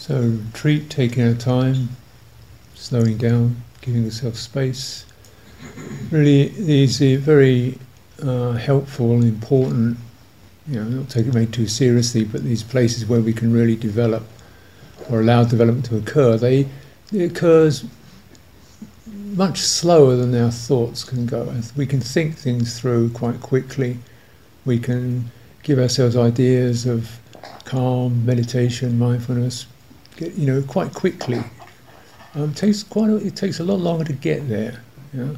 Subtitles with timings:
[0.00, 1.90] So treat taking our time,
[2.74, 5.04] slowing down, giving yourself space.
[6.10, 7.78] Really, these are very
[8.22, 9.98] uh, helpful and important.
[10.66, 14.22] You know, not taking it too seriously, but these places where we can really develop
[15.10, 16.66] or allow development to occur, they
[17.12, 17.84] it occurs
[19.06, 21.54] much slower than our thoughts can go.
[21.76, 23.98] We can think things through quite quickly.
[24.64, 25.30] We can
[25.62, 27.20] give ourselves ideas of
[27.66, 29.66] calm, meditation, mindfulness,
[30.20, 31.42] get, you know, quite quickly.
[32.34, 34.82] Um, takes quite a, it takes a lot longer to get there.
[35.12, 35.36] Yeah.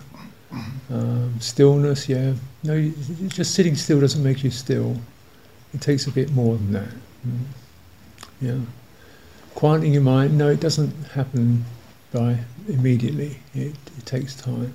[0.90, 2.34] Um, stillness, yeah.
[2.62, 2.92] No,
[3.28, 4.96] just sitting still doesn't make you still.
[5.72, 6.88] It takes a bit more than that.
[7.26, 7.44] Mm.
[8.42, 8.58] Yeah.
[9.54, 11.64] Quieting your mind, no, it doesn't happen
[12.12, 12.36] by
[12.68, 13.38] immediately.
[13.54, 14.74] It, it takes time.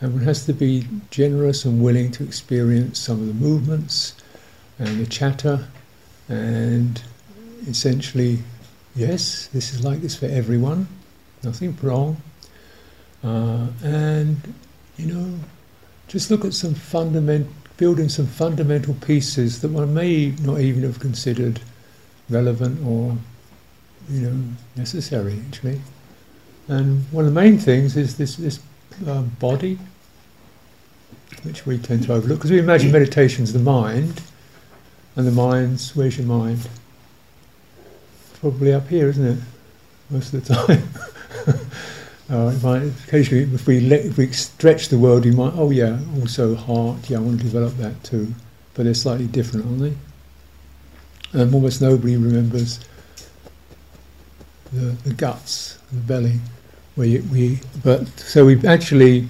[0.00, 4.14] And one has to be generous and willing to experience some of the movements
[4.78, 5.66] and the chatter
[6.28, 7.02] and
[7.66, 8.38] essentially,
[8.98, 10.88] yes, this is like this for everyone,
[11.42, 12.16] nothing wrong.
[13.22, 14.54] Uh, and,
[14.96, 15.38] you know,
[16.08, 20.98] just look at some fundamental, building some fundamental pieces that one may not even have
[20.98, 21.60] considered
[22.28, 23.16] relevant or,
[24.10, 24.42] you know,
[24.76, 25.80] necessary actually.
[26.68, 28.60] And one of the main things is this, this
[29.06, 29.78] uh, body,
[31.42, 34.20] which we tend to overlook, because we imagine meditation is the mind,
[35.16, 36.68] and the mind's, where's your mind?
[38.40, 39.38] Probably up here, isn't it?
[40.10, 40.82] Most of the time.
[42.30, 46.54] uh, occasionally, if we, let, if we stretch the world, we might, oh yeah, also
[46.54, 48.32] heart, yeah, I want to develop that too.
[48.74, 51.40] But they're slightly different, aren't they?
[51.40, 52.80] And almost nobody remembers
[54.72, 56.40] the, the guts, the belly
[56.98, 59.28] we, we but so we actually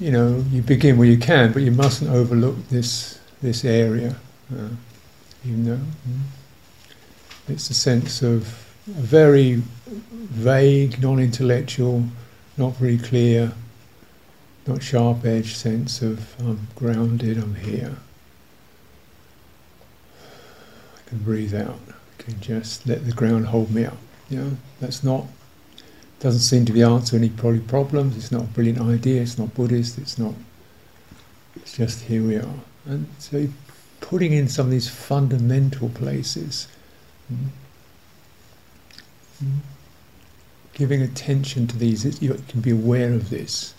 [0.00, 4.16] you know you begin where you can but you mustn't overlook this this area
[4.52, 4.68] uh,
[5.44, 6.20] you know mm.
[7.48, 8.42] It's a sense of
[8.86, 9.62] a very
[9.96, 12.04] vague non-intellectual
[12.56, 13.52] not very clear
[14.66, 17.96] not sharp-edged sense of I'm grounded I'm here
[20.96, 23.98] I can breathe out I can just let the ground hold me up
[24.28, 25.26] you know that's not
[26.24, 28.16] doesn't seem to be answer any problems.
[28.16, 29.20] It's not a brilliant idea.
[29.20, 29.98] It's not Buddhist.
[29.98, 30.32] It's not.
[31.56, 32.54] It's just here we are.
[32.86, 33.46] And so,
[34.00, 36.66] putting in some of these fundamental places,
[39.42, 39.58] mm,
[40.74, 43.74] giving attention to these, you can be aware of this.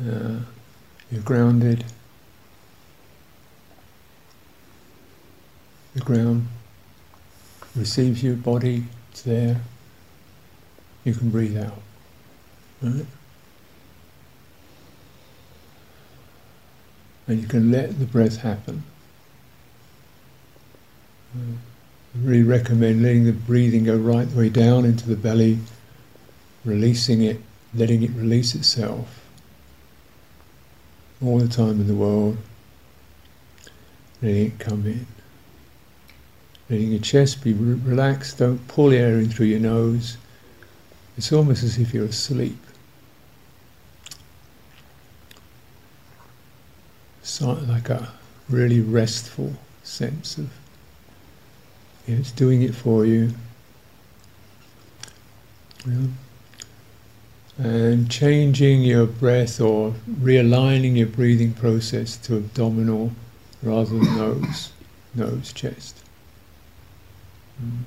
[0.00, 0.40] Uh,
[1.10, 1.84] you're grounded.
[5.94, 6.48] The ground
[7.76, 8.84] receives your body.
[9.10, 9.60] It's there
[11.04, 11.80] you can breathe out.
[12.80, 13.06] Right?
[17.26, 18.82] And you can let the breath happen.
[21.34, 21.71] Uh, I
[22.14, 25.58] really recommend letting the breathing go right the way down into the belly,
[26.64, 27.40] releasing it,
[27.74, 29.22] letting it release itself
[31.24, 32.36] all the time in the world,
[34.20, 35.06] letting it come in.
[36.68, 40.16] Letting your chest be re- relaxed, don't pull the air in through your nose.
[41.16, 42.58] It's almost as if you're asleep.
[47.22, 48.12] So, like a
[48.48, 50.50] really restful sense of
[52.06, 53.32] it's doing it for you.
[55.86, 56.06] Yeah.
[57.58, 63.12] And changing your breath or realigning your breathing process to abdominal
[63.62, 64.72] rather than nose,
[65.14, 66.00] nose, chest.
[67.62, 67.82] Mm.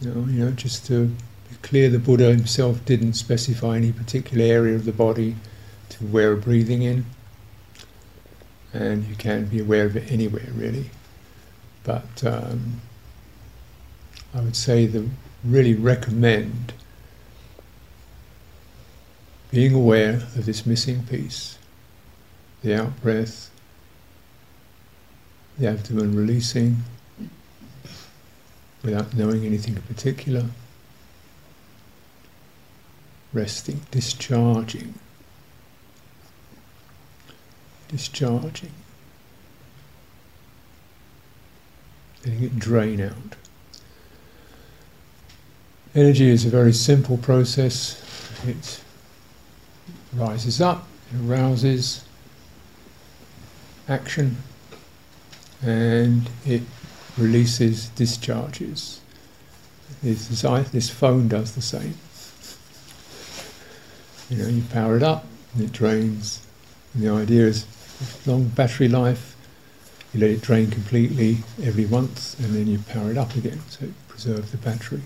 [0.00, 4.44] You know, you know, just to be clear the Buddha himself didn't specify any particular
[4.44, 5.36] area of the body
[5.90, 7.04] to wear breathing in,
[8.72, 10.90] and you can be aware of it anywhere really.
[11.84, 12.80] But um,
[14.34, 15.08] I would say the
[15.44, 16.72] really recommend
[19.52, 21.56] being aware of this missing piece,
[22.62, 23.50] the out breath,
[25.56, 26.78] the abdomen releasing
[28.82, 30.46] without knowing anything in particular
[33.32, 34.94] resting, discharging,
[37.88, 38.72] discharging,
[42.24, 43.36] letting it drain out.
[45.94, 48.02] Energy is a very simple process.
[48.44, 48.82] It
[50.12, 52.04] rises up, it arouses
[53.88, 54.36] action,
[55.62, 56.62] and it
[57.16, 59.02] releases discharges.
[60.02, 60.26] This,
[60.72, 61.94] this phone does the same.
[64.30, 65.24] You know, you power it up
[65.54, 66.44] and it drains.
[66.92, 67.66] And the idea is
[68.26, 69.36] long battery life,
[70.12, 73.60] you let it drain completely every month and then you power it up again.
[73.68, 75.02] So preserve the battery.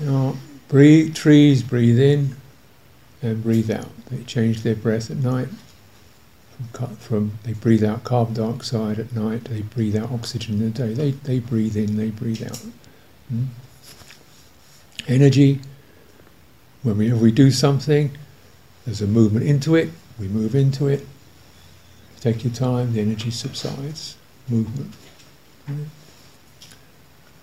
[0.00, 0.36] Now,
[0.68, 2.36] breathe, trees breathe in
[3.22, 3.88] and breathe out.
[4.06, 5.48] They change their breath at night.
[6.72, 9.44] From, from they breathe out carbon dioxide at night.
[9.44, 10.92] They breathe out oxygen in the day.
[10.92, 11.96] They they breathe in.
[11.96, 12.58] They breathe out.
[13.28, 13.44] Hmm?
[15.08, 15.60] Energy.
[16.82, 18.16] When we, we do something,
[18.84, 19.90] there's a movement into it.
[20.18, 21.06] We move into it.
[22.20, 22.92] Take your time.
[22.92, 24.16] The energy subsides.
[24.48, 24.94] Movement.
[25.66, 25.84] Hmm?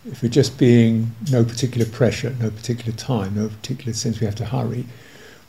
[0.06, 4.36] If we're just being no particular pressure, no particular time, no particular sense we have
[4.36, 4.86] to hurry,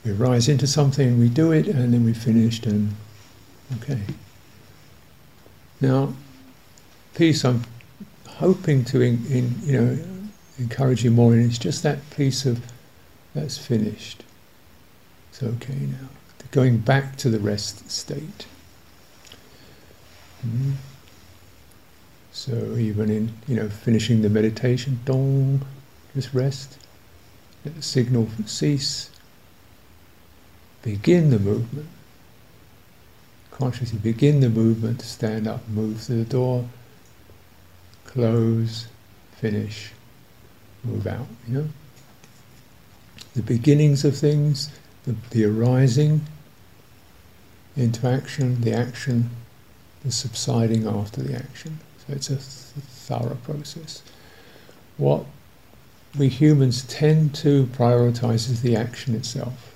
[0.05, 2.95] we rise into something, we do it, and then we're finished, and
[3.77, 4.01] okay.
[5.81, 6.15] Now,
[7.15, 7.65] piece I'm
[8.27, 9.99] hoping to, in, in, you know,
[10.59, 12.61] encourage you more in it's just that piece of
[13.35, 14.25] that's finished.
[15.31, 16.09] It's okay now.
[16.51, 18.47] Going back to the rest state.
[20.45, 20.73] Mm-hmm.
[22.33, 25.65] So even in you know finishing the meditation, dong,
[26.15, 26.79] just rest.
[27.65, 29.11] Let the signal cease.
[30.83, 31.89] Begin the movement.
[33.51, 35.03] Consciously begin the movement.
[35.03, 36.67] Stand up, move to the door.
[38.07, 38.87] Close,
[39.33, 39.93] finish,
[40.83, 41.27] move out.
[41.47, 41.69] You know
[43.35, 44.71] the beginnings of things,
[45.05, 46.23] the, the arising
[47.77, 49.31] into action, the action,
[50.05, 51.79] the subsiding after the action.
[52.13, 54.03] It's a thorough process.
[54.97, 55.25] What
[56.19, 59.75] we humans tend to prioritize is the action itself.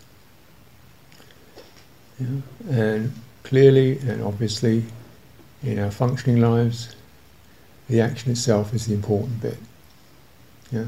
[2.19, 2.41] Yeah?
[2.71, 4.85] And clearly and obviously,
[5.63, 6.95] in our functioning lives,
[7.89, 9.59] the action itself is the important bit.
[10.73, 10.87] Yeah?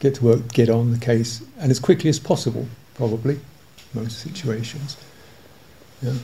[0.00, 3.38] Get to work, get on the case, and as quickly as possible, probably,
[3.94, 4.96] most situations.
[6.02, 6.14] Yeah?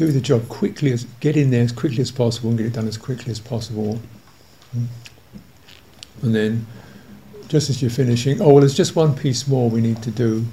[0.00, 2.72] Do the job quickly as get in there as quickly as possible and get it
[2.72, 4.00] done as quickly as possible.
[4.74, 4.86] Mm.
[6.22, 6.66] And then,
[7.48, 10.46] just as you're finishing, oh well, there's just one piece more we need to do.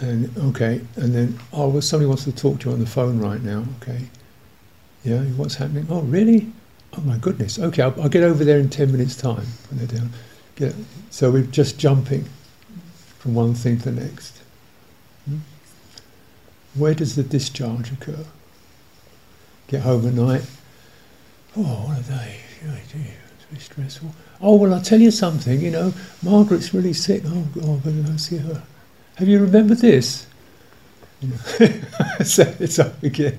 [0.00, 3.20] And okay, and then oh well, somebody wants to talk to you on the phone
[3.20, 3.64] right now.
[3.80, 4.02] Okay,
[5.02, 5.86] yeah, what's happening?
[5.88, 6.52] Oh really?
[6.94, 7.58] Oh my goodness.
[7.58, 9.46] Okay, I'll, I'll get over there in ten minutes' time.
[9.70, 10.10] When they're down.
[10.56, 10.74] Get,
[11.08, 12.28] so we're just jumping
[13.18, 14.37] from one thing to the next.
[16.78, 18.24] Where does the discharge occur?
[19.66, 20.42] Get home at night.
[21.56, 22.36] Oh, what a day.
[22.62, 22.92] It's
[23.50, 24.14] very stressful.
[24.40, 25.92] Oh, well, I'll tell you something, you know,
[26.22, 27.22] Margaret's really sick.
[27.26, 28.62] Oh, God, I'm see her.
[29.16, 30.26] Have you remembered this?
[32.20, 33.38] It's up again.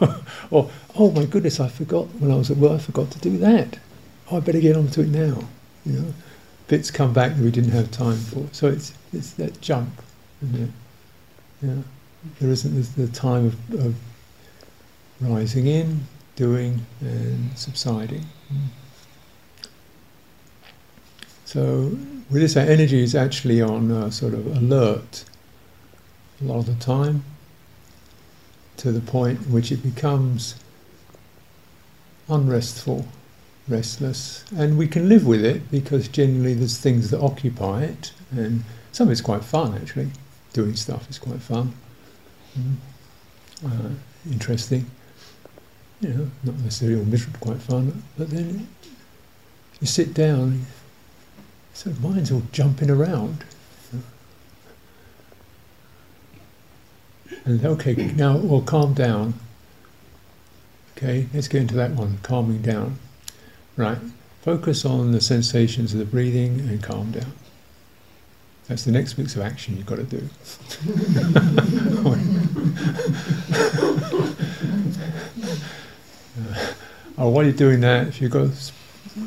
[0.50, 3.38] or, oh my goodness, I forgot when I was at work, I forgot to do
[3.38, 3.78] that.
[4.30, 5.42] Oh, I better get on to it now.
[5.86, 6.14] You know,
[6.66, 8.46] bits come back that we didn't have time for.
[8.52, 10.02] So it's, it's that jump,
[10.42, 10.70] isn't it?
[11.62, 11.82] Yeah
[12.40, 13.94] there isn't the time of, of
[15.20, 16.00] rising in,
[16.36, 18.24] doing, and subsiding.
[21.44, 21.96] So,
[22.30, 25.24] with this, our energy is actually on uh, sort of alert
[26.40, 27.24] a lot of the time
[28.76, 30.54] to the point in which it becomes
[32.28, 33.06] unrestful,
[33.66, 38.62] restless, and we can live with it because generally there's things that occupy it, and
[38.92, 40.10] some of it's quite fun actually.
[40.52, 41.74] Doing stuff is quite fun
[43.64, 43.90] uh,
[44.30, 44.86] interesting.
[46.00, 48.02] You know, not necessarily all miserable, quite fun.
[48.16, 48.68] But then
[49.80, 50.66] you sit down,
[51.72, 53.44] so mind's all jumping around.
[57.44, 59.34] And okay, now we'll calm down.
[60.96, 62.98] Okay, let's get into that one, calming down.
[63.76, 63.98] Right,
[64.42, 67.32] focus on the sensations of the breathing and calm down.
[68.68, 70.18] That's the next week's of action you've got to do.
[77.16, 78.50] oh, while you're doing that, if you've got,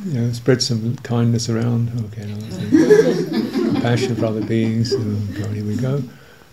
[0.05, 2.27] you know, spread some kindness around, okay,
[3.51, 6.03] compassion for other beings, and here we go,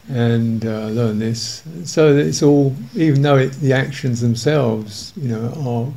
[0.08, 1.62] and uh, learn this.
[1.84, 5.92] So it's all, even though it, the actions themselves, you know, are,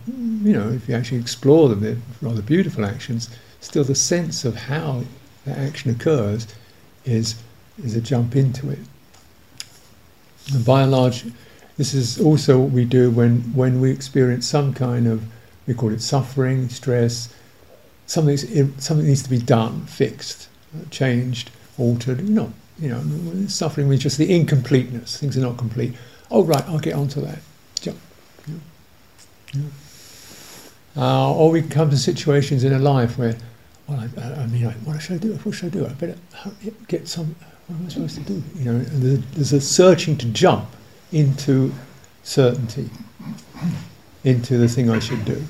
[0.46, 3.30] you know, if you actually explore them, they're rather beautiful actions.
[3.62, 5.06] Still, the sense of how
[5.46, 6.48] that action occurs
[7.06, 7.36] is
[7.84, 8.80] is a jump into it.
[10.54, 11.26] And by and large,
[11.78, 15.24] this is also what we do when, when we experience some kind of,
[15.68, 17.34] we call it suffering, stress,
[18.06, 20.50] something, something needs to be done, fixed,
[20.90, 22.28] changed, altered.
[22.28, 25.18] No, you know, suffering means just the incompleteness.
[25.18, 25.94] Things are not complete.
[26.30, 27.40] Oh, right, I'll get onto that.
[27.80, 27.98] Jump.
[28.48, 28.56] Yeah.
[29.54, 29.62] Yeah.
[30.96, 33.38] Uh, or we can come to situations in a life where
[33.92, 35.34] well, I, I mean, I, what should I do?
[35.34, 35.86] What should I do?
[35.86, 36.16] I better
[36.88, 37.36] get some.
[37.68, 38.44] What am I supposed to do?
[38.56, 40.68] You know, there's a searching to jump
[41.12, 41.74] into
[42.24, 42.90] certainty,
[44.24, 45.44] into the thing I should do.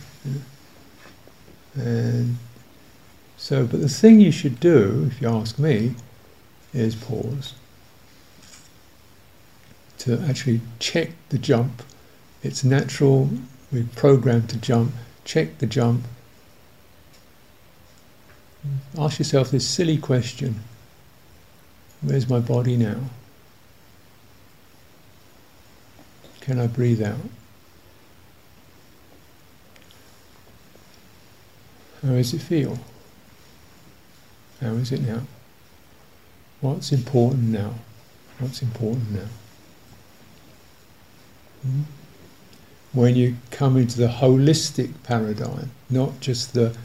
[1.75, 2.37] And
[3.37, 5.95] so, but the thing you should do, if you ask me,
[6.73, 7.53] is pause.
[9.99, 11.83] To actually check the jump.
[12.43, 13.29] It's natural,
[13.71, 14.93] we're programmed to jump,
[15.25, 16.05] check the jump.
[18.97, 20.61] Ask yourself this silly question
[22.01, 22.97] Where's my body now?
[26.41, 27.29] Can I breathe out?
[32.01, 32.79] How does it feel?
[34.59, 35.21] How is it now?
[36.59, 37.75] What's important now?
[38.39, 39.29] What's important now?
[41.61, 41.81] Hmm?
[42.93, 46.75] When you come into the holistic paradigm, not just the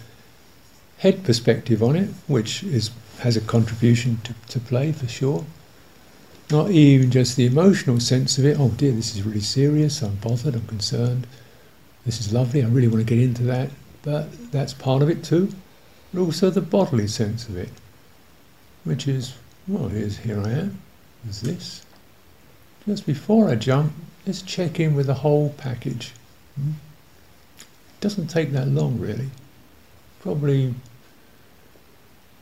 [0.98, 5.44] head perspective on it, which is has a contribution to, to play for sure.
[6.50, 10.16] Not even just the emotional sense of it, oh dear, this is really serious, I'm
[10.16, 11.26] bothered, I'm concerned,
[12.04, 13.70] this is lovely, I really want to get into that,
[14.02, 15.52] but that's part of it too.
[16.14, 17.70] But also the bodily sense of it,
[18.84, 19.34] which is,
[19.66, 20.80] well, here's, here I am,
[21.24, 21.84] there's this.
[22.86, 23.92] Just before I jump,
[24.24, 26.12] let's check in with the whole package.
[26.54, 26.72] Hmm?
[28.00, 29.30] Doesn't take that long really.
[30.20, 30.74] Probably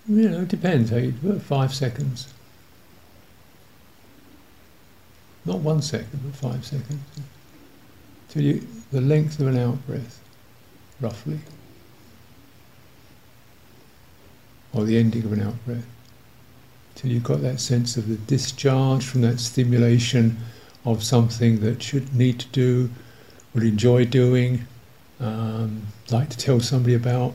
[0.06, 0.92] you know, it depends.
[1.44, 2.32] Five seconds.
[5.44, 7.00] Not one second, but five seconds.
[8.28, 10.20] Till you, the length of an out breath,
[11.00, 11.38] roughly.
[14.72, 15.86] Or the ending of an out breath.
[16.94, 20.38] Till you've got that sense of the discharge from that stimulation
[20.84, 22.90] of something that should need to do,
[23.52, 24.66] would enjoy doing,
[25.20, 27.34] um, like to tell somebody about,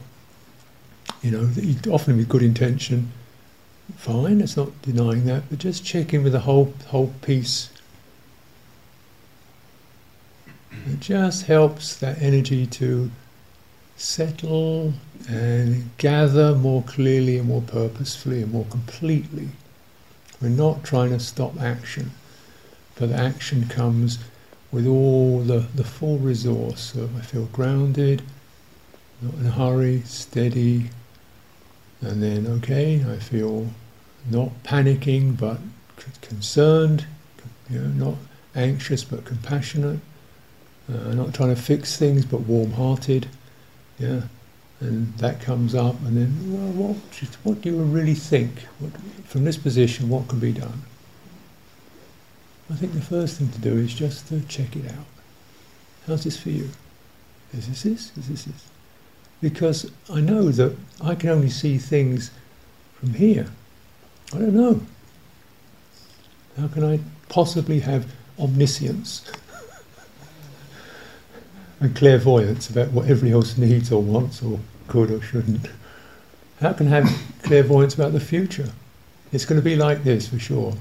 [1.22, 1.50] you know,
[1.92, 3.12] often with good intention,
[3.98, 7.70] fine, it's not denying that, but just check in with the whole whole piece.
[10.88, 13.12] It just helps that energy to
[13.98, 14.94] settle
[15.28, 19.50] and gather more clearly and more purposefully and more completely.
[20.42, 22.12] We're not trying to stop action,
[22.96, 24.20] but the action comes
[24.72, 28.22] with all the, the full resource of I feel grounded,
[29.22, 30.92] not in a hurry, steady,
[32.01, 33.68] and then, okay, I feel
[34.29, 35.60] not panicking but
[36.22, 37.06] concerned,
[37.70, 38.18] you know, not
[38.56, 40.00] anxious but compassionate,
[40.89, 43.27] uh, not trying to fix things but warm-hearted,
[43.98, 44.22] yeah.
[44.82, 46.96] And that comes up, and then, well, what,
[47.44, 48.60] what do you really think?
[48.79, 48.94] What,
[49.25, 50.84] from this position, what can be done?
[52.72, 55.06] I think the first thing to do is just to check it out.
[56.08, 56.70] How's this for you?
[57.51, 58.18] Is this this?
[58.18, 58.70] Is this this?
[59.41, 62.31] Because I know that I can only see things
[63.00, 63.48] from here.
[64.34, 64.81] I don't know.
[66.58, 68.05] How can I possibly have
[68.38, 69.31] omniscience
[71.79, 75.67] and clairvoyance about what everybody else needs or wants or could or shouldn't?
[76.60, 78.69] How can I have clairvoyance about the future?
[79.31, 80.74] It's going to be like this for sure.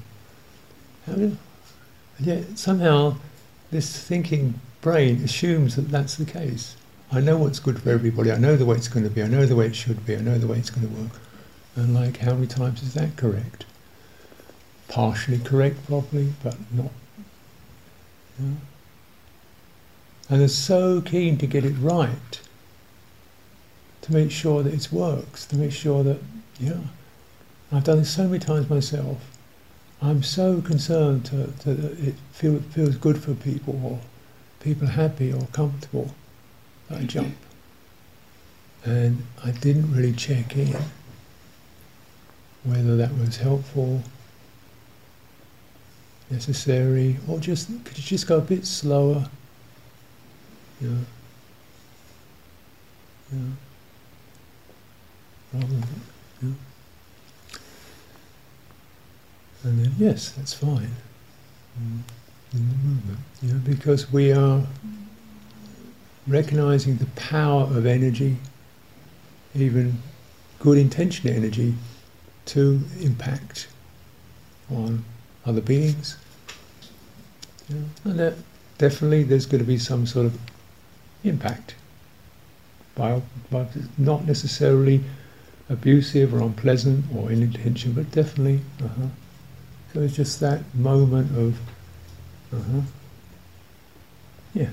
[1.06, 1.38] and
[2.18, 3.16] yet somehow
[3.70, 6.74] this thinking brain assumes that that's the case.
[7.10, 8.30] I know what's good for everybody.
[8.30, 9.22] I know the way it's going to be.
[9.22, 10.14] I know the way it should be.
[10.16, 11.12] I know the way it's going to work.
[11.74, 13.64] And like, how many times is that correct?
[14.88, 16.90] Partially correct, probably, but not.
[18.38, 18.54] Yeah.
[20.28, 22.40] And they're so keen to get it right,
[24.02, 26.18] to make sure that it works, to make sure that,
[26.60, 26.80] yeah.
[27.72, 29.18] I've done this so many times myself.
[30.02, 33.98] I'm so concerned to, to that it feel, feels good for people, or
[34.60, 36.14] people happy or comfortable.
[36.90, 37.34] I jump.
[38.84, 40.74] And I didn't really check in
[42.64, 44.02] whether that was helpful,
[46.30, 49.28] necessary, or just could you just go a bit slower?
[50.80, 50.90] Yeah.
[53.32, 53.38] Yeah.
[55.52, 55.84] Rather than,
[56.42, 56.48] yeah.
[59.64, 60.94] And then yes, that's fine.
[61.78, 62.02] Mm.
[62.54, 63.18] In the movement.
[63.42, 64.62] Yeah, because we are
[66.28, 68.36] recognizing the power of energy,
[69.54, 69.98] even
[70.60, 71.74] good intention energy,
[72.44, 73.68] to impact
[74.70, 75.04] on
[75.46, 76.16] other beings.
[77.68, 77.76] Yeah.
[78.04, 78.34] And that
[78.76, 80.38] definitely there's going to be some sort of
[81.24, 81.74] impact,
[82.94, 83.66] by, by
[83.96, 85.02] not necessarily
[85.70, 88.60] abusive or unpleasant or ill intention, but definitely.
[88.82, 89.06] Uh-huh.
[89.92, 91.58] So it's just that moment of,
[92.52, 92.80] uh-huh.
[94.54, 94.68] yeah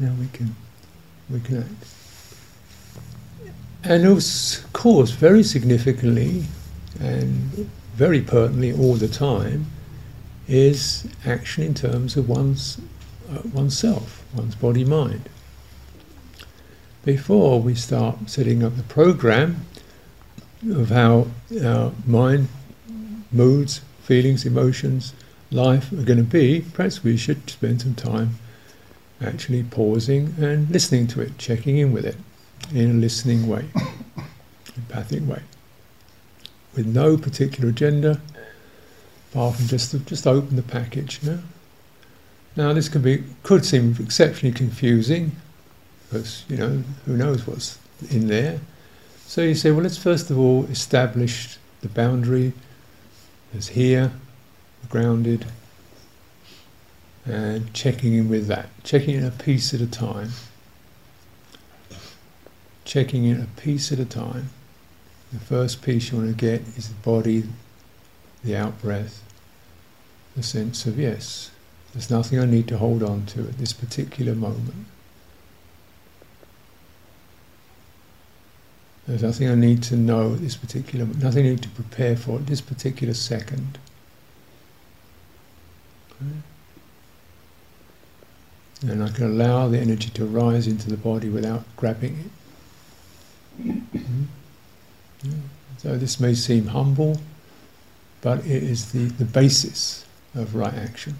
[0.00, 0.28] now we
[1.40, 1.86] can act.
[3.84, 4.22] And of
[4.72, 6.44] course, very significantly
[7.00, 9.66] and very pertinently all the time
[10.48, 12.78] is action in terms of one's
[13.30, 15.28] uh, oneself, one's body mind.
[17.04, 19.64] before we start setting up the program
[20.70, 21.26] of how
[21.64, 22.48] our mind,
[23.32, 25.14] moods, feelings, emotions,
[25.50, 28.38] life are going to be, perhaps we should spend some time
[29.22, 32.16] actually pausing and listening to it, checking in with it
[32.72, 33.66] in a listening way,
[34.76, 35.42] empathic way,
[36.74, 38.20] with no particular agenda,
[39.30, 41.20] apart from just just open the package.
[41.22, 41.38] You know?
[42.56, 45.32] Now this could be could seem exceptionally confusing,
[46.08, 47.78] because you know who knows what's
[48.10, 48.60] in there.
[49.26, 52.52] So you say, well, let's first of all establish the boundary
[53.56, 54.10] as here,
[54.88, 55.46] grounded,
[57.26, 60.30] and checking in with that, checking in a piece at a time,
[62.84, 64.50] checking in a piece at a time.
[65.32, 67.44] The first piece you want to get is the body,
[68.42, 69.22] the out breath,
[70.34, 71.50] the sense of yes,
[71.92, 74.86] there's nothing I need to hold on to at this particular moment.
[79.06, 82.36] There's nothing I need to know at this particular, nothing I need to prepare for
[82.36, 83.78] at this particular second.
[88.82, 92.30] And I can allow the energy to rise into the body without grabbing
[93.58, 93.66] it.
[93.66, 94.22] Mm-hmm.
[95.22, 95.32] Yeah.
[95.78, 97.20] So this may seem humble,
[98.22, 101.18] but it is the, the basis of right action.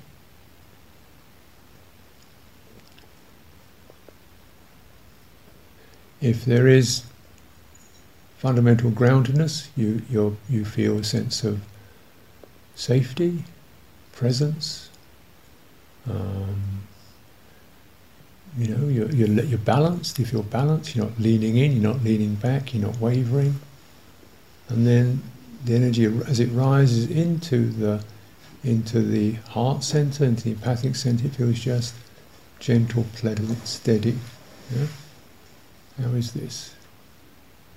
[6.20, 7.04] If there is
[8.38, 11.60] fundamental groundedness, you, you you feel a sense of
[12.74, 13.44] safety,
[14.12, 14.88] presence.
[16.08, 16.86] Um,
[18.59, 22.02] you know, you're, you're, you're balanced, you feel balanced, you're not leaning in, you're not
[22.02, 23.54] leaning back, you're not wavering.
[24.69, 25.23] And then
[25.64, 28.04] the energy, as it rises into the,
[28.64, 31.95] into the heart center, into the empathic center, it feels just
[32.59, 34.19] gentle, pleasant, steady.
[34.75, 34.87] Yeah?
[36.02, 36.75] How is this?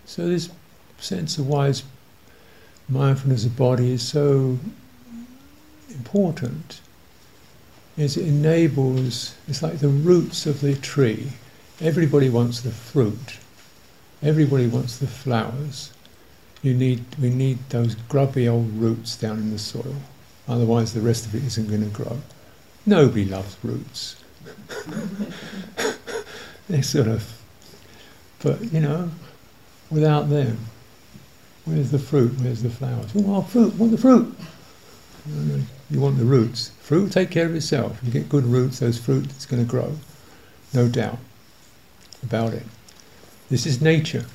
[0.05, 0.49] So this
[0.97, 1.73] sense of why
[2.89, 4.57] mindfulness of body is so
[5.89, 6.81] important
[7.97, 11.29] is it enables, it's like the roots of the tree.
[11.79, 13.37] Everybody wants the fruit.
[14.21, 15.91] Everybody wants the flowers.
[16.61, 19.95] You need, we need those grubby old roots down in the soil.
[20.47, 22.19] Otherwise the rest of it isn't going to grow.
[22.85, 24.15] Nobody loves roots.
[26.69, 27.41] They're sort of,
[28.41, 29.11] but you know,
[29.89, 30.57] without them,
[31.65, 32.33] where's the fruit?
[32.39, 33.11] Where's the flowers?
[33.15, 34.35] Oh, our fruit, want the fruit.
[35.25, 36.71] You want the roots.
[36.81, 37.99] Fruit will take care of itself.
[38.03, 39.95] You get good roots, those fruit is going to grow.
[40.73, 41.19] No doubt
[42.23, 42.63] about it.
[43.49, 44.25] This is nature,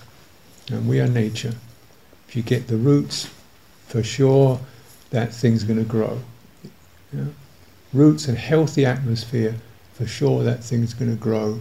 [0.71, 1.55] and we are nature.
[2.29, 3.29] If you get the roots,
[3.87, 4.61] for sure
[5.11, 6.21] that thing's going to grow.
[7.93, 9.57] Roots and healthy atmosphere,
[9.95, 11.61] for sure that thing's going to grow.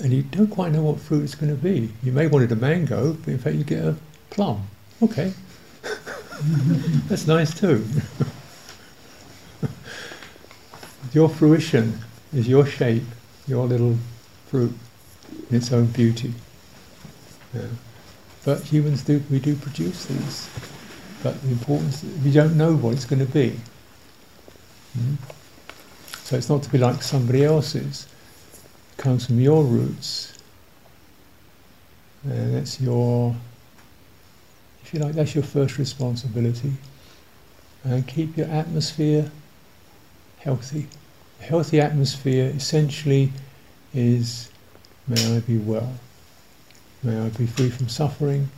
[0.00, 1.90] And you don't quite know what fruit it's going to be.
[2.02, 3.96] You may want it a mango, but in fact you get a
[4.30, 4.62] plum.
[5.02, 5.32] Okay.
[7.08, 7.84] That's nice too.
[11.14, 11.98] your fruition
[12.32, 13.04] is your shape,
[13.46, 13.96] your little
[14.46, 14.72] fruit
[15.50, 16.32] in its own beauty.
[17.54, 17.62] Yeah.
[18.44, 20.48] But humans do, we do produce these.
[21.22, 23.58] But the importance, we don't know what it's going to be.
[24.96, 25.16] Mm?
[26.22, 28.06] So it's not to be like somebody else's.
[28.92, 30.38] It comes from your roots.
[32.24, 33.34] And that's your,
[34.82, 36.72] if you like, that's your first responsibility.
[37.84, 39.30] And keep your atmosphere
[40.48, 40.86] healthy.
[41.40, 43.30] A healthy atmosphere essentially
[43.92, 44.48] is
[45.06, 45.92] may I be well,
[47.02, 48.48] may I be free from suffering,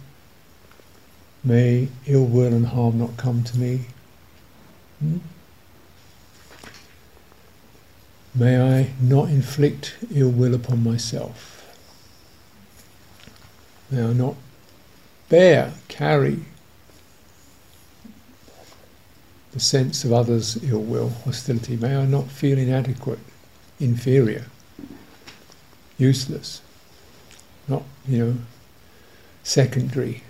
[1.42, 3.86] may ill will and harm not come to me.
[5.00, 5.18] Hmm?
[8.36, 11.66] May I not inflict ill will upon myself.
[13.90, 14.36] May I not
[15.28, 16.44] bear, carry
[19.52, 21.76] the sense of others' ill will, hostility.
[21.76, 23.18] May I not feel inadequate,
[23.80, 24.46] inferior,
[25.98, 26.62] useless,
[27.66, 28.34] not, you know,
[29.42, 30.22] secondary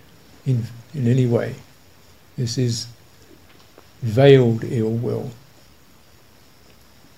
[0.47, 1.57] in, in any way.
[2.37, 2.87] This is
[4.03, 5.31] veiled ill will.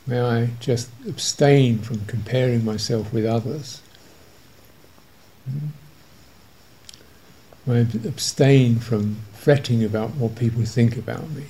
[0.06, 3.80] May I just abstain from comparing myself with others.
[5.48, 5.68] Hmm?
[7.64, 11.44] May I abstain from fretting about what people think about me.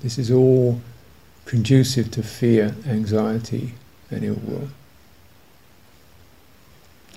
[0.00, 0.80] This is all
[1.44, 3.74] conducive to fear, anxiety,
[4.10, 4.68] and ill will.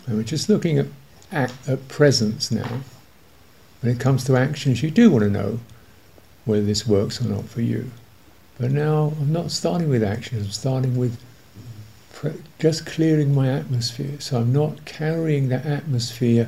[0.07, 0.87] And we're just looking at,
[1.31, 2.81] at, at presence now.
[3.81, 5.59] When it comes to actions, you do want to know
[6.45, 7.91] whether this works or not for you.
[8.59, 11.19] But now I'm not starting with actions, I'm starting with
[12.59, 14.19] just clearing my atmosphere.
[14.19, 16.47] So I'm not carrying that atmosphere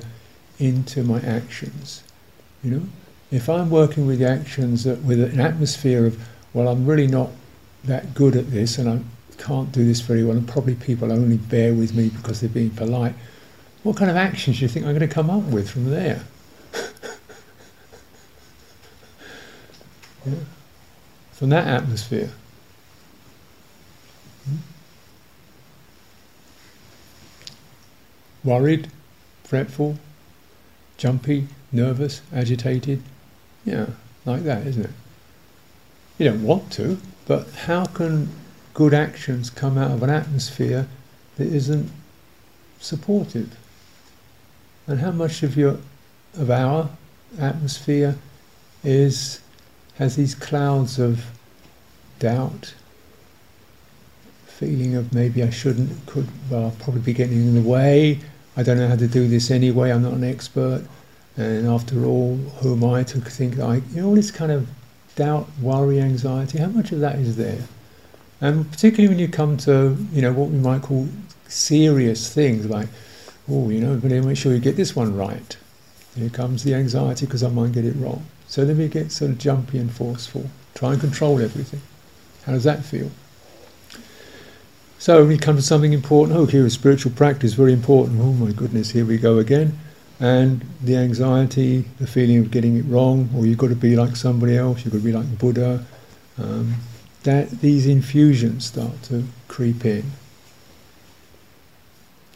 [0.60, 2.04] into my actions.
[2.64, 2.84] You know,
[3.34, 7.32] if I'm working with actions that, with an atmosphere of, well, I'm really not
[7.86, 9.00] that good at this, and I
[9.42, 12.70] can't do this very well, and probably people only bear with me because they're being
[12.70, 13.16] polite.
[13.82, 16.24] What kind of actions do you think I'm going to come up with from there?
[20.28, 20.36] yeah.
[21.32, 22.30] From that atmosphere.
[24.46, 24.58] Hmm?
[28.44, 28.92] Worried,
[29.44, 29.98] fretful,
[30.98, 33.02] jumpy, nervous, agitated.
[33.66, 33.88] Yeah,
[34.26, 34.92] like that, isn't it?
[36.18, 38.30] You don't want to, but how can
[38.74, 40.88] good actions come out of an atmosphere
[41.38, 41.90] that isn't
[42.80, 43.58] supportive?
[44.88, 45.80] And how much of your
[46.38, 46.90] of our
[47.40, 48.16] atmosphere
[48.84, 49.40] is
[49.96, 51.26] has these clouds of
[52.20, 52.74] doubt,
[54.46, 58.20] feeling of maybe I shouldn't, could, well, probably be getting in the way.
[58.58, 59.92] I don't know how to do this anyway.
[59.92, 60.86] I'm not an expert,
[61.38, 63.76] and after all, who am I to think I?
[63.76, 64.68] You know, all this kind of
[65.16, 66.60] doubt, worry, anxiety.
[66.60, 67.64] How much of that is there?
[68.42, 71.08] And particularly when you come to, you know, what we might call
[71.48, 72.88] serious things like,
[73.50, 75.58] oh, you know, but make sure you get this one right.
[76.16, 78.26] Here comes the anxiety because I might get it wrong.
[78.48, 80.50] So then we get sort of jumpy and forceful.
[80.76, 81.82] Try and control everything.
[82.46, 83.10] How does that feel?
[85.00, 86.38] So we come to something important.
[86.38, 88.22] Oh, here is spiritual practice, very important.
[88.22, 89.80] Oh my goodness, here we go again.
[90.20, 94.16] And the anxiety, the feeling of getting it wrong, or you've got to be like
[94.16, 95.86] somebody else, you've got to be like Buddha.
[96.38, 96.76] Um,
[97.24, 100.04] that these infusions start to creep in.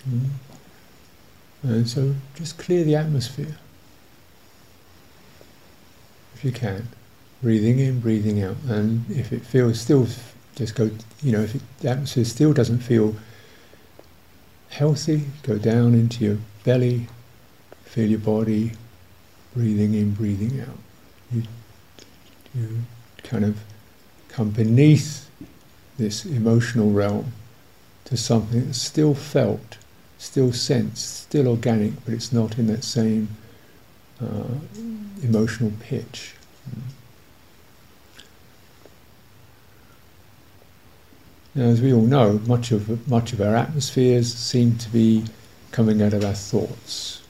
[0.10, 0.30] Mm.
[1.64, 3.58] And so just clear the atmosphere
[6.38, 6.88] if you can.
[7.42, 8.58] Breathing in, breathing out.
[8.68, 10.08] And if it feels still,
[10.56, 10.90] just go,
[11.22, 13.16] you know, if it, the atmosphere still doesn't feel
[14.70, 17.08] healthy, go down into your belly,
[17.88, 18.72] feel your body,
[19.56, 20.78] breathing in, breathing out.
[21.32, 21.44] You,
[22.54, 22.70] you
[23.24, 23.60] kind of
[24.30, 25.30] come beneath
[25.98, 27.34] this emotional realm
[28.06, 29.78] to something that's still felt,
[30.18, 33.30] still sensed, still organic, but it's not in that same
[34.22, 34.44] uh,
[35.24, 36.34] emotional pitch.
[41.56, 45.26] Now, as we all know, much of much of our atmospheres seem to be
[45.72, 47.24] coming out of our thoughts.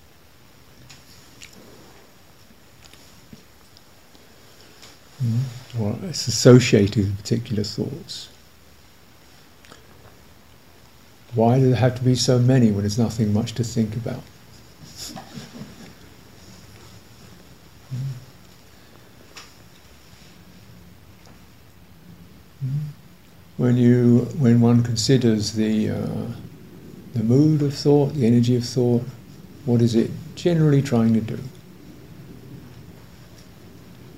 [5.24, 5.40] Mm.
[5.80, 8.30] Or it's associated with particular thoughts.
[11.34, 14.22] Why do there have to be so many when there's nothing much to think about?
[23.58, 26.28] when you when one considers the uh,
[27.14, 29.04] the mood of thought, the energy of thought,
[29.66, 31.40] what is it generally trying to do?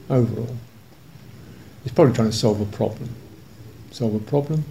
[0.09, 0.57] Overall,
[1.99, 3.09] probably trying to solve a problem.
[3.91, 4.63] Solve a problem.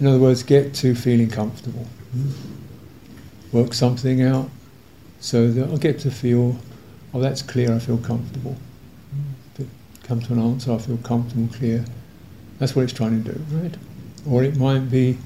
[0.00, 1.86] In other words, get to feeling comfortable.
[3.52, 4.50] Work something out
[5.20, 6.58] so that I'll get to feel,
[7.14, 8.56] oh, that's clear, I feel comfortable.
[10.02, 11.84] Come to an answer, I feel comfortable, clear.
[12.58, 13.76] That's what it's trying to do, right?
[14.28, 15.18] Or it might be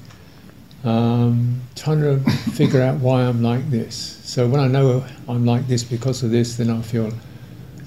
[0.83, 2.19] um, trying to
[2.51, 4.21] figure out why I'm like this.
[4.23, 7.11] So when I know I'm like this because of this, then I feel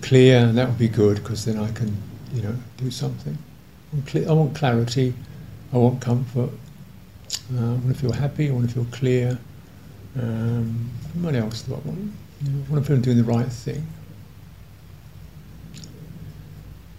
[0.03, 1.97] clear, and that would be good because then I can,
[2.33, 3.37] you know, do something.
[4.15, 5.15] I want clarity.
[5.73, 6.51] I want comfort.
[7.55, 8.49] Uh, I want to feel happy.
[8.49, 9.39] I want to feel clear.
[10.19, 12.13] Um, what else do I want?
[12.43, 13.87] You know, I want to feel I'm doing the right thing.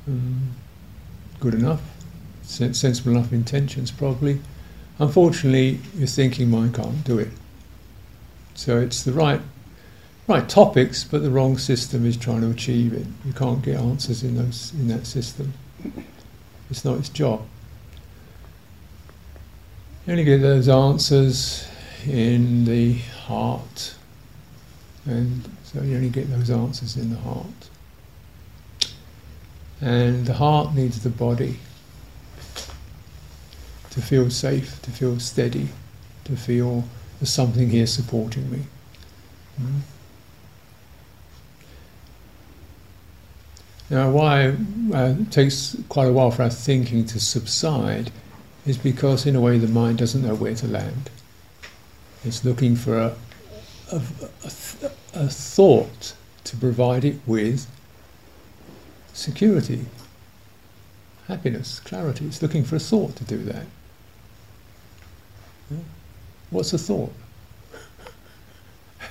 [0.07, 0.51] Um,
[1.39, 1.81] good enough
[2.49, 4.39] sensible enough intentions, probably.
[4.97, 7.29] Unfortunately, your thinking mind can't do it.
[8.55, 9.41] So it's the right,
[10.29, 13.05] right topics, but the wrong system is trying to achieve it.
[13.25, 15.53] You can't get answers in those in that system.
[16.69, 17.43] It's not its job.
[20.05, 21.67] You only get those answers
[22.05, 22.93] in the
[23.25, 23.95] heart,
[25.05, 27.69] and so you only get those answers in the heart.
[29.81, 31.57] And the heart needs the body
[33.89, 35.69] to feel safe, to feel steady,
[36.25, 36.83] to feel
[37.19, 38.59] there's something here supporting me.
[39.59, 39.81] Mm.
[43.89, 44.49] Now, why
[44.93, 48.11] uh, it takes quite a while for our thinking to subside
[48.65, 51.09] is because, in a way, the mind doesn't know where to land.
[52.23, 53.15] It's looking for a,
[53.91, 54.01] a,
[54.43, 57.65] a, a thought to provide it with
[59.13, 59.85] security,
[61.27, 62.25] happiness, clarity.
[62.25, 63.65] It's looking for a thought to do that.
[66.51, 67.13] What's a thought?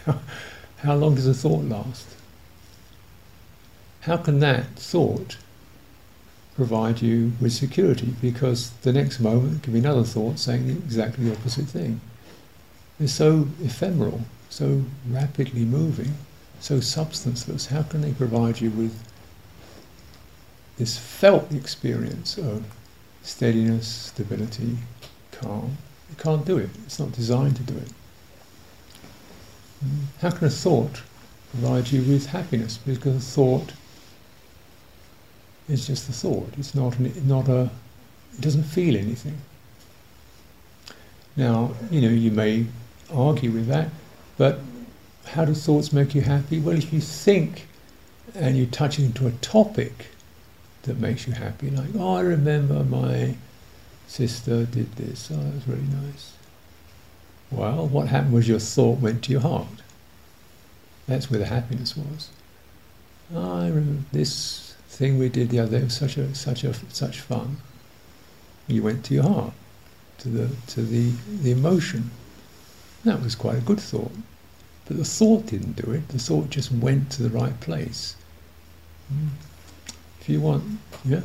[0.78, 2.17] how long does a thought last?
[4.08, 5.36] How can that thought
[6.56, 8.14] provide you with security?
[8.22, 12.00] Because the next moment could be another thought saying exactly the opposite thing.
[12.98, 16.14] They're so ephemeral, so rapidly moving,
[16.58, 17.66] so substanceless.
[17.66, 18.98] How can they provide you with
[20.78, 22.64] this felt experience of
[23.22, 24.78] steadiness, stability,
[25.32, 25.76] calm?
[26.08, 26.70] You can't do it.
[26.86, 27.92] It's not designed to do it.
[30.22, 31.02] How can a thought
[31.50, 32.78] provide you with happiness?
[32.78, 33.74] Because a thought
[35.68, 36.52] is just a thought.
[36.58, 37.70] It's not an, not a.
[38.34, 39.38] It doesn't feel anything.
[41.36, 42.66] Now, you know, you may
[43.12, 43.88] argue with that,
[44.36, 44.60] but
[45.26, 46.58] how do thoughts make you happy?
[46.58, 47.66] Well, if you think
[48.34, 50.08] and you touch into a topic
[50.82, 53.36] that makes you happy, like, oh, I remember my
[54.06, 55.30] sister did this.
[55.30, 56.32] Oh, that was really nice.
[57.50, 59.66] Well, what happened was your thought went to your heart.
[61.06, 62.30] That's where the happiness was.
[63.34, 64.67] Oh, I remember this
[64.98, 67.58] thing we did the other day was such a such a such fun.
[68.66, 69.54] You went to your heart,
[70.18, 72.10] to the to the the emotion.
[73.04, 74.10] That was quite a good thought.
[74.86, 76.08] But the thought didn't do it.
[76.08, 78.16] The thought just went to the right place.
[79.08, 79.28] Hmm.
[80.20, 80.64] If you want,
[81.04, 81.20] yeah.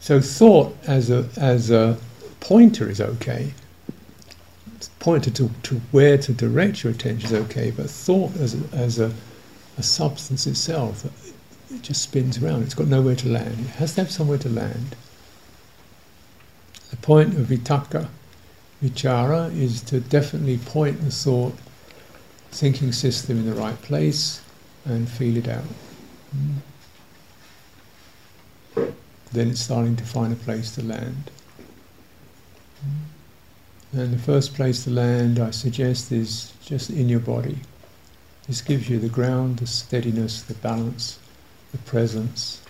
[0.00, 1.98] So thought as a as a
[2.40, 3.52] pointer is okay.
[5.00, 8.98] Pointer to, to where to direct your attention is okay, but thought as a, as
[8.98, 9.12] a,
[9.78, 11.04] a substance itself,
[11.70, 12.62] it just spins around.
[12.64, 13.60] It's got nowhere to land.
[13.60, 14.96] It has to have somewhere to land.
[16.90, 18.08] The point of vitakka,
[18.82, 21.54] vichara, is to definitely point the thought
[22.50, 24.40] thinking system in the right place
[24.84, 25.64] and feel it out.
[26.34, 26.56] Mm
[29.32, 31.30] then it's starting to find a place to land.
[33.92, 37.58] And the first place to land, I suggest, is just in your body.
[38.48, 41.18] This gives you the ground, the steadiness, the balance,
[41.70, 42.62] the presence.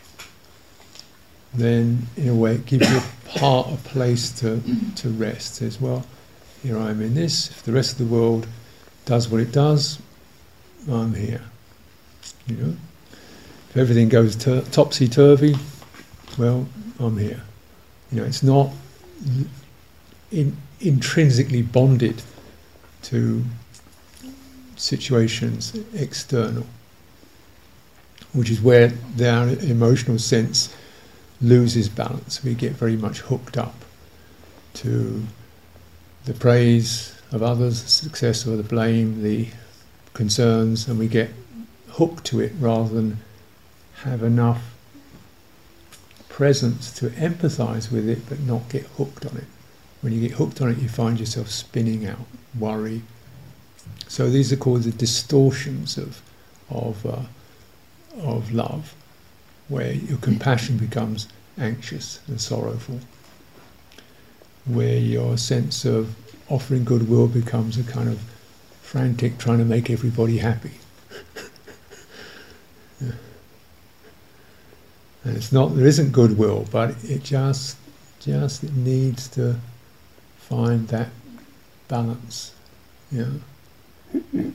[1.54, 4.60] Then, in a way, it gives you part a place to,
[4.96, 5.54] to rest.
[5.54, 6.04] Says, well,
[6.64, 7.50] here I am in this.
[7.50, 8.48] If the rest of the world
[9.04, 10.00] does what it does,
[10.90, 11.42] I'm here.
[12.48, 12.76] You know,
[13.70, 15.54] if everything goes ter- topsy turvy,
[16.36, 16.66] well,
[16.98, 17.40] I'm here.
[18.10, 18.70] You know, it's not
[20.32, 22.20] in, intrinsically bonded
[23.04, 23.44] to
[24.78, 26.66] situations external,
[28.32, 30.74] which is where our emotional sense
[31.40, 32.42] loses balance.
[32.42, 33.74] We get very much hooked up
[34.74, 35.22] to
[36.24, 39.48] the praise of others, the success or the blame, the
[40.14, 41.30] concerns, and we get
[41.90, 43.18] hooked to it rather than
[44.02, 44.74] have enough
[46.28, 49.44] presence to empathize with it but not get hooked on it.
[50.00, 53.02] When you get hooked on it, you find yourself spinning out, worry.
[54.08, 56.22] So these are called the distortions of,
[56.70, 57.22] of, uh,
[58.22, 58.94] of love,
[59.68, 63.00] where your compassion becomes anxious and sorrowful,
[64.64, 66.16] where your sense of
[66.48, 68.18] offering goodwill becomes a kind of
[68.80, 70.72] frantic trying to make everybody happy.
[73.00, 73.12] yeah.
[75.24, 77.76] And it's not there isn't goodwill, but it just
[78.20, 79.56] just it needs to
[80.38, 81.08] find that
[81.88, 82.54] balance,
[83.10, 83.40] you know,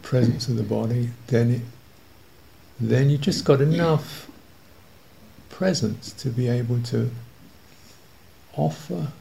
[0.02, 1.10] presence of the body.
[1.28, 1.62] Then it
[2.80, 4.30] then you just got enough
[5.50, 7.12] presence to be able to
[8.56, 9.12] offer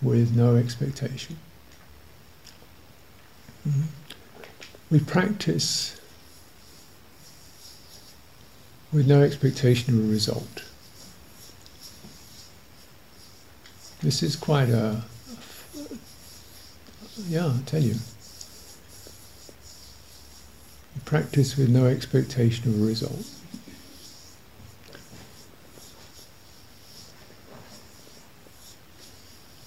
[0.00, 1.36] with no expectation.
[3.68, 3.82] Mm-hmm.
[4.90, 6.00] We practice
[8.92, 10.64] with no expectation of a result.
[14.02, 15.02] This is quite a,
[17.16, 17.94] yeah, I tell you.
[21.04, 23.26] Practice with no expectation of a result.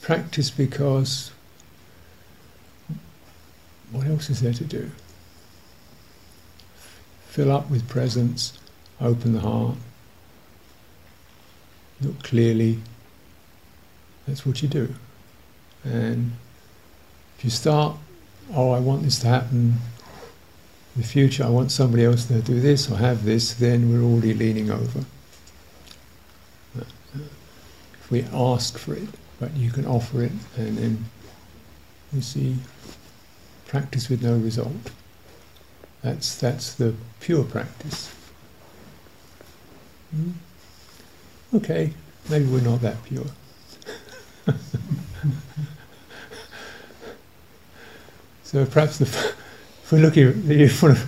[0.02, 1.32] Practice because
[3.92, 4.92] what else is there to do?
[7.28, 8.58] Fill up with presence
[9.04, 9.76] Open the heart.
[12.00, 12.80] Look clearly.
[14.26, 14.96] That's what you do.
[15.84, 16.38] And
[17.44, 17.98] you start,
[18.56, 19.76] oh, I want this to happen
[20.96, 24.04] in the future, I want somebody else to do this or have this, then we're
[24.04, 25.06] already leaning over.
[26.76, 29.08] If we ask for it,
[29.40, 31.06] but you can offer it and then
[32.12, 32.58] you see
[33.66, 34.92] practice with no result.
[36.04, 38.14] That's, that's the pure practice.
[40.12, 40.32] Hmm?
[41.56, 41.94] Okay,
[42.30, 43.26] maybe we're not that pure.
[48.54, 51.08] so perhaps if we're looking at the,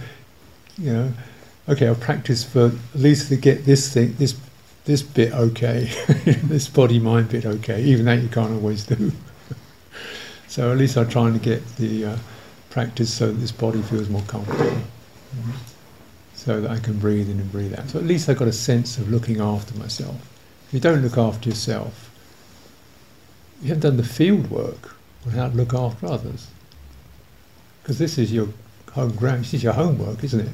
[0.77, 1.13] you know,
[1.69, 4.35] okay, I'll practice for at least to get this thing, this
[4.85, 5.91] this bit okay,
[6.43, 7.81] this body mind bit okay.
[7.83, 9.11] Even that you can't always do.
[10.47, 12.17] so at least I'm trying to get the uh,
[12.71, 15.51] practice so that this body feels more comfortable, mm-hmm.
[16.33, 17.89] so that I can breathe in and breathe out.
[17.89, 20.15] So at least I've got a sense of looking after myself.
[20.67, 22.11] If you don't look after yourself,
[23.61, 26.47] you haven't done the field work on how to look after others.
[27.85, 28.47] Because this is your
[28.93, 30.49] home ground, this is your homework, isn't it?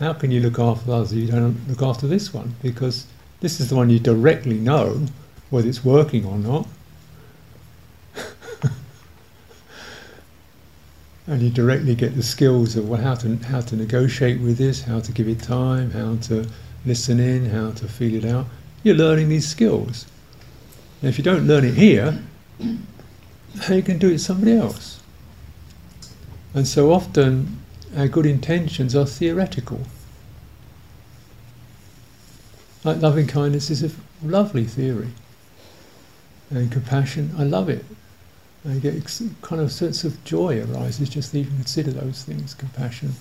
[0.00, 2.56] How can you look after others if you don't look after this one?
[2.60, 3.06] Because
[3.40, 5.06] this is the one you directly know
[5.48, 6.68] whether it's working or not.
[11.26, 15.00] and you directly get the skills of how to how to negotiate with this, how
[15.00, 16.46] to give it time, how to
[16.84, 18.44] listen in, how to feel it out.
[18.82, 20.04] You're learning these skills.
[21.00, 22.22] And if you don't learn it here,
[23.62, 24.98] how you can do it somebody else?
[26.54, 27.62] And so often
[27.96, 29.80] our good intentions are theoretical.
[32.84, 33.90] Like loving kindness is a
[34.22, 35.10] lovely theory.
[36.50, 37.84] And compassion, I love it.
[38.68, 38.94] I get
[39.42, 43.12] kind of a sense of joy arises just to even consider those things compassion,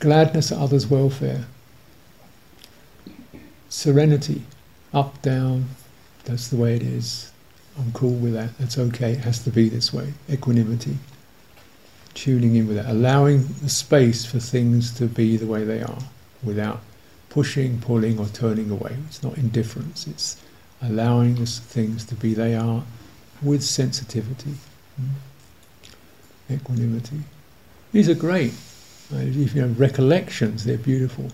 [0.00, 1.44] gladness at others' welfare,
[3.68, 4.42] serenity,
[4.92, 5.66] up, down,
[6.24, 7.30] that's the way it is.
[7.78, 10.12] I'm cool with that, that's okay, it has to be this way.
[10.28, 10.98] Equanimity,
[12.14, 15.98] tuning in with that, allowing the space for things to be the way they are
[16.42, 16.80] without
[17.28, 18.96] pushing, pulling, or turning away.
[19.06, 20.36] It's not indifference, it's
[20.82, 22.82] allowing things to be they are
[23.42, 24.54] with sensitivity,
[25.00, 26.54] mm.
[26.54, 27.20] equanimity.
[27.92, 28.52] These are great.
[29.12, 31.26] If you have recollections, they're beautiful.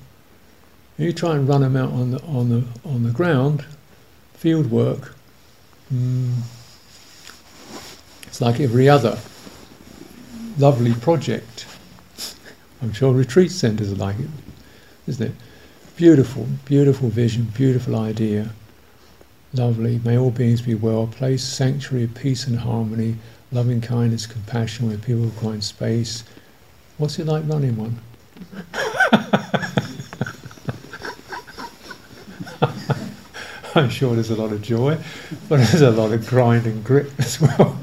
[0.98, 3.66] If you try and run them out on the on the on the ground,
[4.34, 5.14] field work.
[5.92, 6.40] Mm,
[8.26, 9.18] it's like every other
[10.59, 11.66] lovely project.
[12.83, 14.29] I'm sure retreat centres are like it,
[15.07, 15.35] isn't it?
[15.97, 18.51] Beautiful, beautiful vision, beautiful idea.
[19.55, 20.01] Lovely.
[20.05, 21.07] May all beings be well.
[21.07, 23.16] Place sanctuary of peace and harmony,
[23.53, 26.25] loving kindness, compassion, where people find space.
[26.99, 27.99] What's it like running one?
[33.75, 34.99] I'm sure there's a lot of joy,
[35.49, 37.79] but there's a lot of grind and grit as well.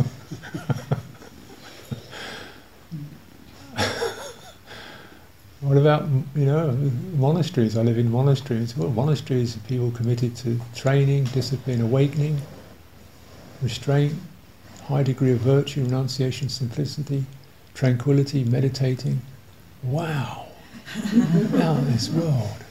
[5.63, 6.71] What about you know
[7.15, 7.77] monasteries?
[7.77, 8.75] I live in monasteries.
[8.75, 12.41] Well, monasteries are people committed to training, discipline, awakening,
[13.61, 14.13] restraint,
[14.85, 17.25] high degree of virtue, renunciation, simplicity,
[17.75, 19.21] tranquility, meditating.
[19.83, 20.47] Wow!
[21.13, 22.63] in this world.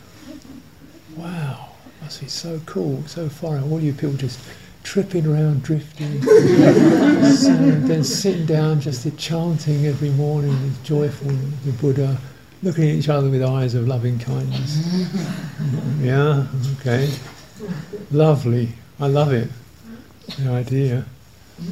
[1.16, 1.68] Wow!
[2.00, 3.60] Must be so cool, so far.
[3.60, 4.40] All you people just
[4.82, 11.30] tripping around, drifting, and then sitting down, just chanting every morning, with joyful,
[11.64, 12.18] the Buddha
[12.62, 15.04] looking at each other with eyes of loving kindness.
[16.00, 16.46] yeah,
[16.78, 17.10] okay.
[18.10, 18.68] Lovely.
[19.00, 19.48] I love it.
[20.38, 21.04] The idea.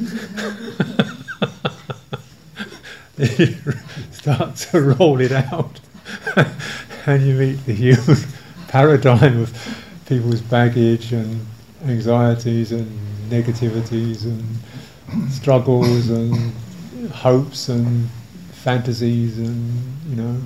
[3.17, 3.55] you
[4.11, 5.79] start to roll it out,
[7.05, 8.17] and you meet the human
[8.67, 9.53] paradigm of
[10.05, 11.45] people's baggage and
[11.85, 12.87] anxieties and
[13.29, 16.53] negativities and struggles and
[17.11, 18.09] hopes and
[18.51, 19.73] fantasies and
[20.09, 20.37] you know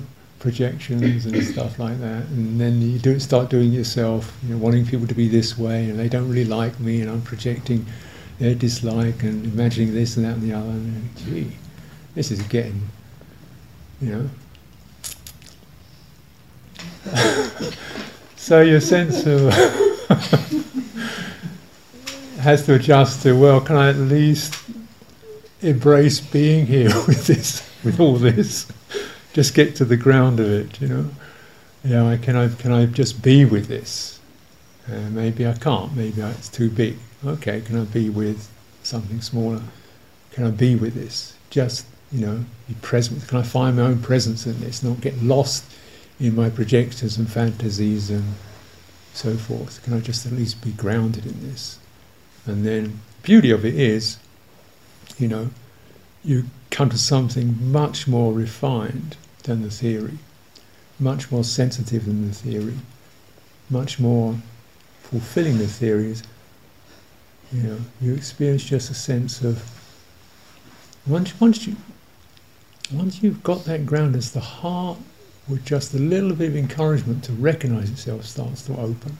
[0.46, 4.58] projections and stuff like that, and then you do start doing it yourself, you know,
[4.58, 7.84] wanting people to be this way, and they don't really like me, and I'm projecting
[8.38, 10.68] their dislike and imagining this and that and the other.
[10.68, 11.50] And gee,
[12.14, 12.80] this is getting,
[14.00, 14.30] you know.
[18.36, 19.52] so your sense of
[22.38, 24.54] has to adjust to well, can I at least
[25.60, 28.68] embrace being here with this, with all this?
[29.36, 31.10] Just get to the ground of it, you know.
[31.84, 34.18] Yeah, I, can I can I just be with this?
[34.90, 35.94] Uh, maybe I can't.
[35.94, 36.96] Maybe it's too big.
[37.22, 38.48] Okay, can I be with
[38.82, 39.60] something smaller?
[40.30, 41.36] Can I be with this?
[41.50, 43.28] Just you know, be present.
[43.28, 44.82] Can I find my own presence in this?
[44.82, 45.70] Not get lost
[46.18, 48.24] in my projections and fantasies and
[49.12, 49.82] so forth.
[49.84, 51.78] Can I just at least be grounded in this?
[52.46, 54.16] And then the beauty of it is,
[55.18, 55.50] you know,
[56.24, 60.18] you come to something much more refined than the theory,
[60.98, 62.76] much more sensitive than the theory,
[63.70, 64.36] much more
[65.02, 66.22] fulfilling the theories.
[67.52, 69.62] You know, you experience just a sense of
[71.06, 71.76] once once you
[72.92, 74.98] once you've got that ground as the heart
[75.48, 79.16] with just a little bit of encouragement to recognize itself starts to open.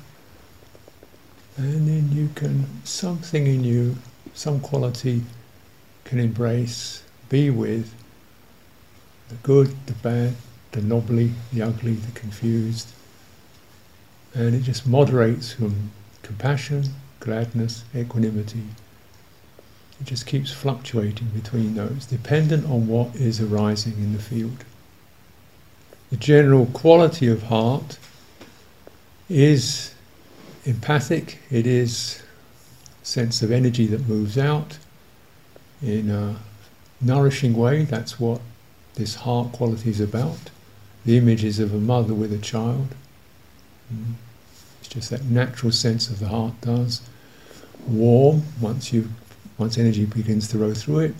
[1.57, 3.97] And then you can, something in you,
[4.35, 5.22] some quality
[6.05, 7.95] can embrace, be with
[9.29, 10.35] the good, the bad,
[10.72, 12.89] the knobbly, the ugly, the confused.
[14.35, 15.91] And it just moderates from
[16.22, 16.85] compassion,
[17.20, 18.64] gladness, equanimity.
[20.01, 24.64] It just keeps fluctuating between those, dependent on what is arising in the field.
[26.11, 27.99] The general quality of heart
[29.29, 29.95] is
[30.64, 32.22] empathic, it is
[33.03, 34.79] sense of energy that moves out
[35.81, 36.37] in a
[37.01, 37.85] nourishing way.
[37.85, 38.41] That's what
[38.97, 40.51] this heart quality is about.
[41.05, 42.88] The image is of a mother with a child.
[43.92, 44.14] Mm.
[44.80, 47.01] It's just that natural sense of the heart does.
[47.86, 49.09] Warm, once you
[49.59, 51.14] once energy begins to roll through it.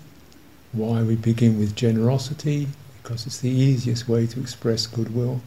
[0.73, 2.69] Why we begin with generosity,
[3.03, 5.41] because it's the easiest way to express goodwill.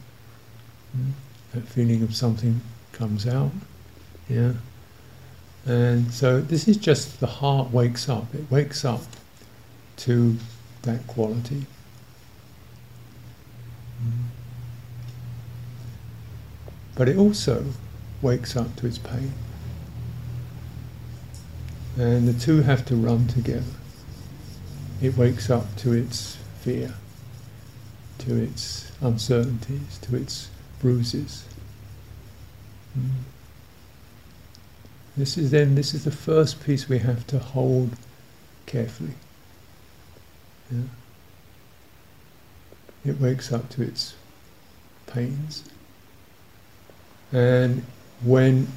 [0.96, 1.12] Mm.
[1.52, 2.60] That feeling of something
[2.92, 3.52] comes out.
[4.28, 4.54] Yeah.
[5.66, 8.34] And so this is just the heart wakes up.
[8.34, 9.02] It wakes up
[9.98, 10.36] to
[10.82, 11.66] that quality.
[16.94, 17.64] But it also
[18.22, 19.32] wakes up to its pain.
[21.96, 23.62] And the two have to run together.
[25.00, 26.94] It wakes up to its fear,
[28.18, 30.48] to its uncertainties, to its
[30.80, 31.44] bruises.
[32.98, 33.10] Mm.
[35.16, 37.90] This is then this is the first piece we have to hold
[38.66, 39.14] carefully.
[40.70, 40.82] Yeah.
[43.04, 44.14] It wakes up to its
[45.06, 45.64] pains.
[47.32, 47.84] And
[48.22, 48.68] when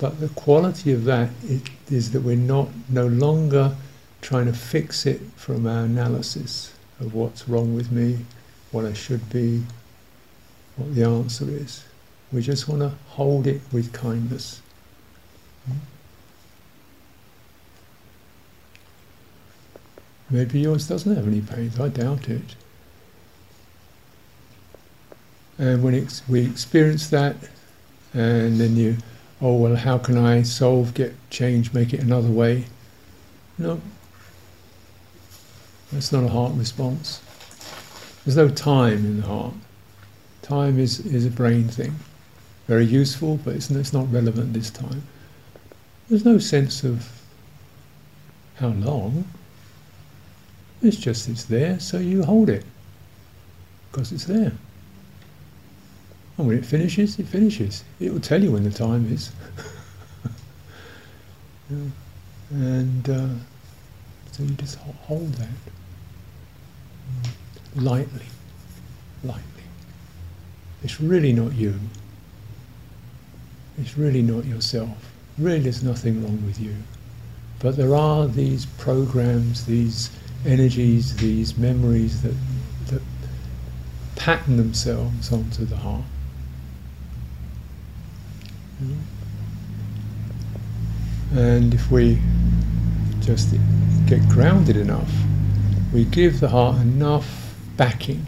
[0.00, 1.28] but the quality of that
[1.90, 3.76] is that we're not no longer
[4.22, 8.18] trying to fix it from our analysis of what's wrong with me,
[8.72, 9.62] what I should be,
[10.76, 11.84] what the answer is.
[12.32, 14.62] We just want to hold it with kindness.
[20.30, 22.54] Maybe yours doesn't have any pains, I doubt it.
[25.60, 27.36] And when ex- we experience that,
[28.14, 28.96] and then you
[29.42, 32.64] oh well how can I solve, get change, make it another way?
[33.58, 33.80] No.
[35.92, 37.20] That's not a heart response.
[38.24, 39.54] There's no time in the heart.
[40.40, 41.94] Time is, is a brain thing.
[42.66, 45.02] Very useful, but it's, it's not relevant this time.
[46.08, 47.06] There's no sense of
[48.56, 49.24] how long.
[50.82, 52.64] It's just it's there, so you hold it.
[53.90, 54.52] Because it's there.
[56.40, 57.84] And when it finishes, it finishes.
[58.00, 59.30] It will tell you when the time is.
[61.68, 61.76] yeah.
[62.50, 63.28] And uh,
[64.32, 65.46] so you just hold that
[67.76, 68.24] lightly,
[69.22, 69.44] lightly.
[70.82, 71.78] It's really not you.
[73.78, 75.12] It's really not yourself.
[75.38, 76.74] Really, there's nothing wrong with you.
[77.60, 80.10] But there are these programs, these
[80.44, 82.34] energies, these memories that,
[82.86, 83.02] that
[84.16, 86.02] pattern themselves onto the heart.
[91.32, 92.18] And if we
[93.20, 93.54] just
[94.06, 95.12] get grounded enough,
[95.92, 98.26] we give the heart enough backing,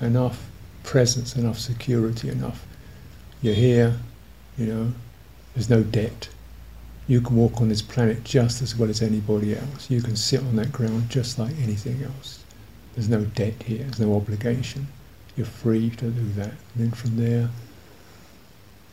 [0.00, 0.48] enough
[0.82, 2.66] presence, enough security, enough.
[3.42, 3.96] You're here,
[4.58, 4.92] you know,
[5.54, 6.28] there's no debt.
[7.06, 9.90] You can walk on this planet just as well as anybody else.
[9.90, 12.44] You can sit on that ground just like anything else.
[12.94, 14.86] There's no debt here, there's no obligation.
[15.36, 16.50] You're free to do that.
[16.50, 17.48] And then from there,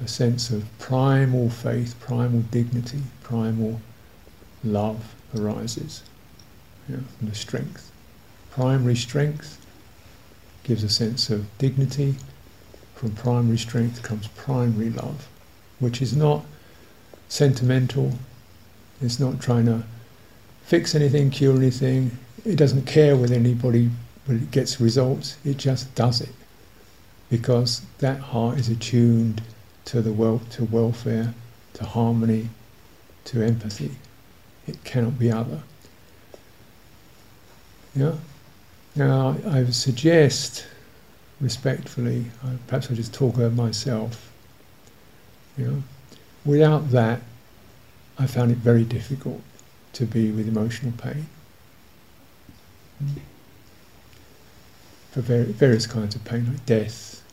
[0.03, 3.81] a sense of primal faith, primal dignity, primal
[4.63, 6.03] love arises
[6.85, 7.91] from the strength.
[8.51, 9.65] Primary strength
[10.63, 12.15] gives a sense of dignity.
[12.95, 15.27] From primary strength comes primary love,
[15.79, 16.45] which is not
[17.29, 18.13] sentimental,
[19.01, 19.83] it's not trying to
[20.63, 22.17] fix anything, cure anything.
[22.45, 23.89] It doesn't care whether anybody
[24.25, 26.33] when it gets results, it just does it.
[27.29, 29.41] Because that heart is attuned
[29.87, 31.33] to the well to welfare,
[31.73, 32.49] to harmony,
[33.23, 33.91] to empathy.
[34.67, 35.61] It cannot be other.
[37.95, 38.15] Yeah.
[38.97, 40.65] Now I would suggest,
[41.39, 44.29] respectfully, uh, perhaps I just talk about myself.
[45.57, 45.83] You know,
[46.43, 47.21] without that,
[48.19, 49.41] I found it very difficult
[49.93, 51.27] to be with emotional pain.
[55.11, 57.23] For various kinds of pain, like death,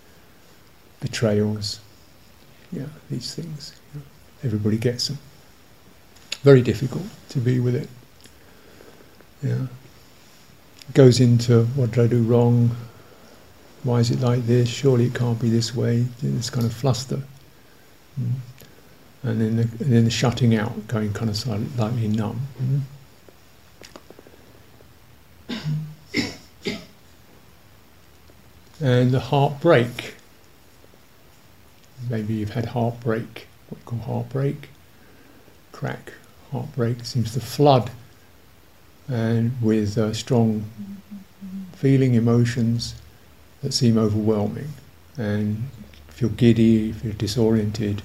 [1.01, 1.81] betrayals,
[2.75, 3.73] yeah, these things.
[3.93, 4.07] You know,
[4.43, 5.19] everybody gets them.
[6.43, 7.89] Very difficult to be with it.
[9.43, 9.67] Yeah.
[10.93, 12.77] Goes into what did I do wrong?
[13.83, 14.69] Why is it like this?
[14.69, 16.07] Surely it can't be this way.
[16.23, 17.23] This kind of fluster.
[18.21, 18.33] Mm.
[19.23, 22.41] And then the, and then the shutting out, going kind of slightly numb.
[22.61, 22.81] Mm.
[28.81, 30.17] And the heartbreak.
[32.09, 34.69] Maybe you've had heartbreak, what we call heartbreak,
[35.73, 36.13] crack.
[36.53, 37.91] Heartbreak seems to flood
[39.09, 40.65] and with uh, strong
[41.73, 42.95] feeling emotions
[43.63, 44.69] that seem overwhelming
[45.17, 45.69] and
[46.09, 48.03] feel giddy, feel disoriented.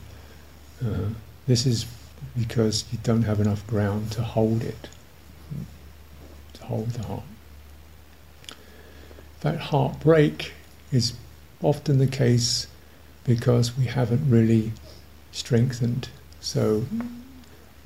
[0.84, 1.10] Uh,
[1.47, 1.86] this is
[2.38, 4.89] because you don't have enough ground to hold it,
[6.54, 7.24] to hold the heart.
[9.41, 10.54] That heartbreak
[10.91, 11.14] is
[11.62, 12.68] often the case
[13.30, 14.72] because we haven't really
[15.32, 16.10] strengthened.
[16.42, 16.84] So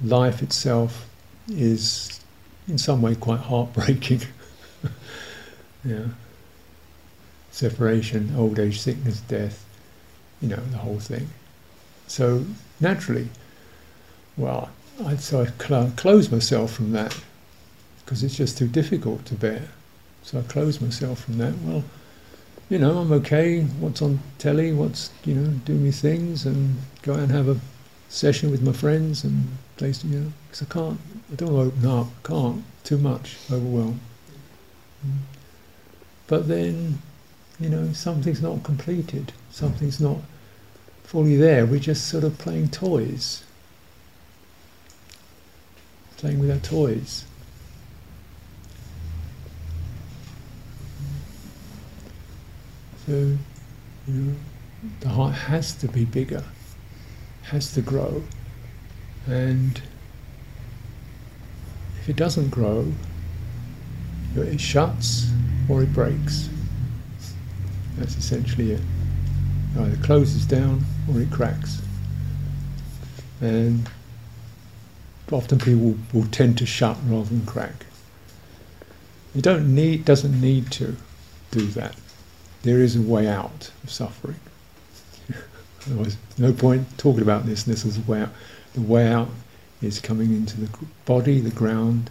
[0.02, 1.06] life itself
[1.50, 2.22] is
[2.70, 4.22] in some way quite heartbreaking.
[5.86, 6.06] yeah.
[7.52, 9.66] Separation, old age, sickness, death,
[10.42, 11.28] you know, the whole thing.
[12.08, 12.46] So
[12.80, 13.28] naturally,
[14.38, 14.70] well,
[15.04, 17.20] I so I cl- close myself from that
[18.00, 19.68] because it's just too difficult to bear.
[20.24, 21.54] So I close myself from that.
[21.66, 21.84] Well,
[22.74, 23.62] you know, I'm okay.
[23.80, 24.74] What's on telly?
[24.74, 27.60] What's you know, do me things and go out and have a
[28.10, 29.48] session with my friends and
[29.78, 31.00] place, you know, because I can't.
[31.32, 32.08] I don't want to open up.
[32.08, 32.64] I can't.
[32.84, 33.38] Too much.
[33.52, 34.00] Overwhelmed.
[36.26, 36.98] But then,
[37.60, 39.34] you know, something's not completed.
[39.52, 40.18] Something's not
[41.04, 41.68] fully there.
[41.68, 43.44] We're just sort of playing toys.
[46.18, 47.26] Playing with our toys.
[53.06, 53.38] So,
[54.08, 54.36] you know,
[55.02, 56.44] the heart has to be bigger,
[57.44, 58.24] has to grow.
[59.28, 59.82] And
[62.00, 62.92] if it doesn't grow,
[64.36, 65.30] it shuts
[65.70, 66.50] or it breaks.
[67.98, 68.82] That's essentially it.
[69.76, 71.82] It either closes down or it cracks.
[73.42, 73.90] And
[75.32, 77.86] often people will tend to shut rather than crack.
[79.36, 80.96] It don't need, doesn't need to
[81.52, 81.96] do that.
[82.64, 84.40] There is a way out of suffering.
[85.86, 87.64] Otherwise, no point talking about this.
[87.64, 88.30] This is a way out.
[88.74, 89.30] The way out
[89.82, 90.70] is coming into the
[91.06, 92.10] body, the ground,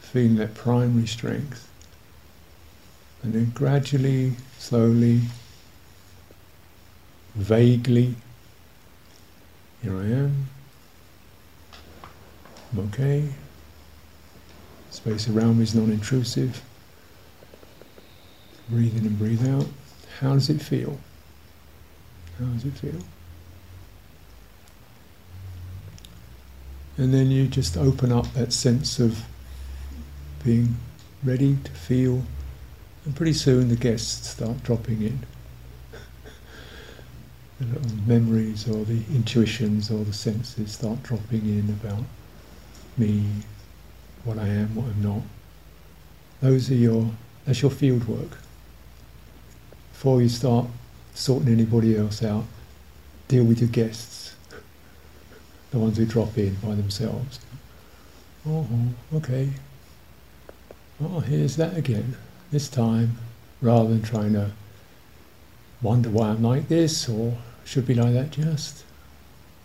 [0.00, 1.68] feeling that primary strength,
[3.22, 5.22] and then gradually, slowly,
[7.34, 8.14] vaguely,
[9.82, 10.48] here I am,
[12.72, 13.28] I'm okay,
[14.90, 16.62] space around me is non intrusive,
[18.68, 19.66] breathe in and breathe out.
[20.20, 20.98] How does it feel?
[22.38, 23.00] How does it feel?
[26.96, 29.24] And then you just open up that sense of
[30.44, 30.76] being
[31.24, 32.22] ready to feel,
[33.04, 35.18] and pretty soon the guests start dropping in.
[37.60, 42.04] the little memories or the intuitions or the senses start dropping in about
[42.96, 43.24] me,
[44.22, 45.22] what I am, what I'm not.
[46.40, 47.10] Those are your
[47.44, 48.38] that's your field work.
[49.94, 50.66] Before you start
[51.14, 52.44] sorting anybody else out,
[53.28, 54.34] deal with your guests
[55.70, 57.40] the ones who drop in by themselves.
[58.46, 58.66] Oh,
[59.14, 59.50] okay.
[61.02, 62.16] Oh, here's that again.
[62.50, 63.18] This time,
[63.62, 64.50] rather than trying to
[65.82, 68.84] wonder why I'm like this or should be like that, just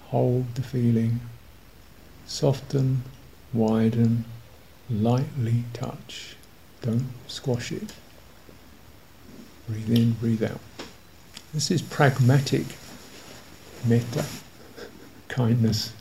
[0.05, 1.19] hold the feeling,
[2.25, 3.03] soften,
[3.53, 4.25] widen,
[4.89, 6.35] lightly touch.
[6.81, 7.93] Don't squash it.
[9.69, 10.59] Breathe in, breathe out.
[11.53, 12.65] This is pragmatic
[13.85, 14.25] metta,
[15.27, 15.93] kindness.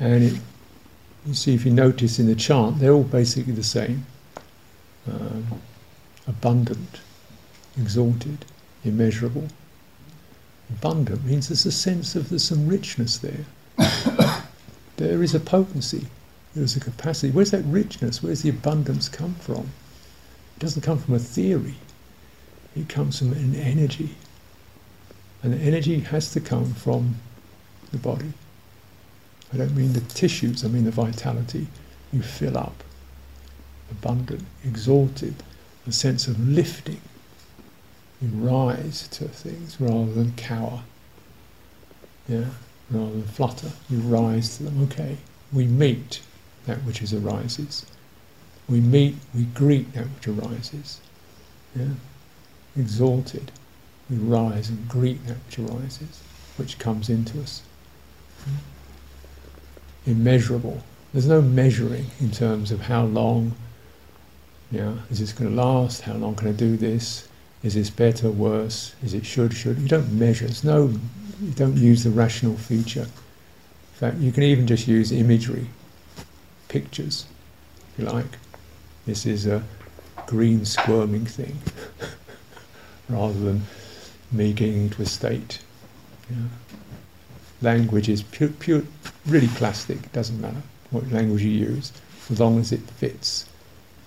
[0.00, 0.40] And it,
[1.26, 4.06] you see, if you notice in the chant, they're all basically the same
[5.06, 5.46] um,
[6.26, 7.00] abundant,
[7.78, 8.46] exalted,
[8.82, 9.46] immeasurable.
[10.70, 13.44] Abundant means there's a sense of there's some richness there.
[14.96, 16.06] there is a potency,
[16.54, 17.32] there's a capacity.
[17.32, 18.22] Where's that richness?
[18.22, 19.70] Where's the abundance come from?
[20.56, 21.74] It doesn't come from a theory,
[22.76, 24.16] it comes from an energy.
[25.42, 27.16] And the energy has to come from
[27.90, 28.32] the body.
[29.52, 31.66] I don't mean the tissues, I mean the vitality.
[32.12, 32.84] You fill up,
[33.90, 35.34] abundant, exalted,
[35.86, 37.00] a sense of lifting.
[38.20, 40.82] You rise to things rather than cower.
[42.28, 42.44] Yeah,
[42.90, 43.72] rather than flutter.
[43.90, 44.82] You rise to them.
[44.84, 45.16] Okay,
[45.52, 46.20] we meet
[46.66, 47.86] that which is arises.
[48.68, 51.00] We meet, we greet that which arises.
[51.76, 51.88] Yeah,
[52.76, 53.52] exalted.
[54.10, 56.22] We rise and greet that which arises,
[56.56, 57.62] which comes into us.
[58.44, 58.56] Hmm
[60.06, 60.82] immeasurable.
[61.12, 63.54] There's no measuring in terms of how long
[64.70, 66.02] Yeah, is this going to last?
[66.02, 67.28] How long can I do this?
[67.62, 68.94] Is this better, worse?
[69.04, 69.78] Is it should, should?
[69.78, 70.46] You don't measure.
[70.46, 70.88] There's no,
[71.42, 73.02] you don't use the rational feature.
[73.02, 73.08] In
[73.94, 75.66] fact, you can even just use imagery,
[76.72, 77.26] pictures,
[77.92, 78.38] if you like.
[79.04, 79.62] This is a
[80.26, 81.58] green squirming thing,
[83.08, 83.62] rather than
[84.32, 85.60] me getting into a state.
[86.30, 86.48] Yeah.
[87.60, 88.82] Language is pure, pure,
[89.26, 90.10] really plastic.
[90.12, 91.92] Doesn't matter what language you use,
[92.30, 93.46] as long as it fits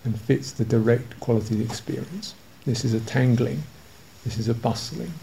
[0.03, 2.33] and fits the direct quality of the experience.
[2.65, 3.61] This is a tangling,
[4.23, 5.13] this is a bustling,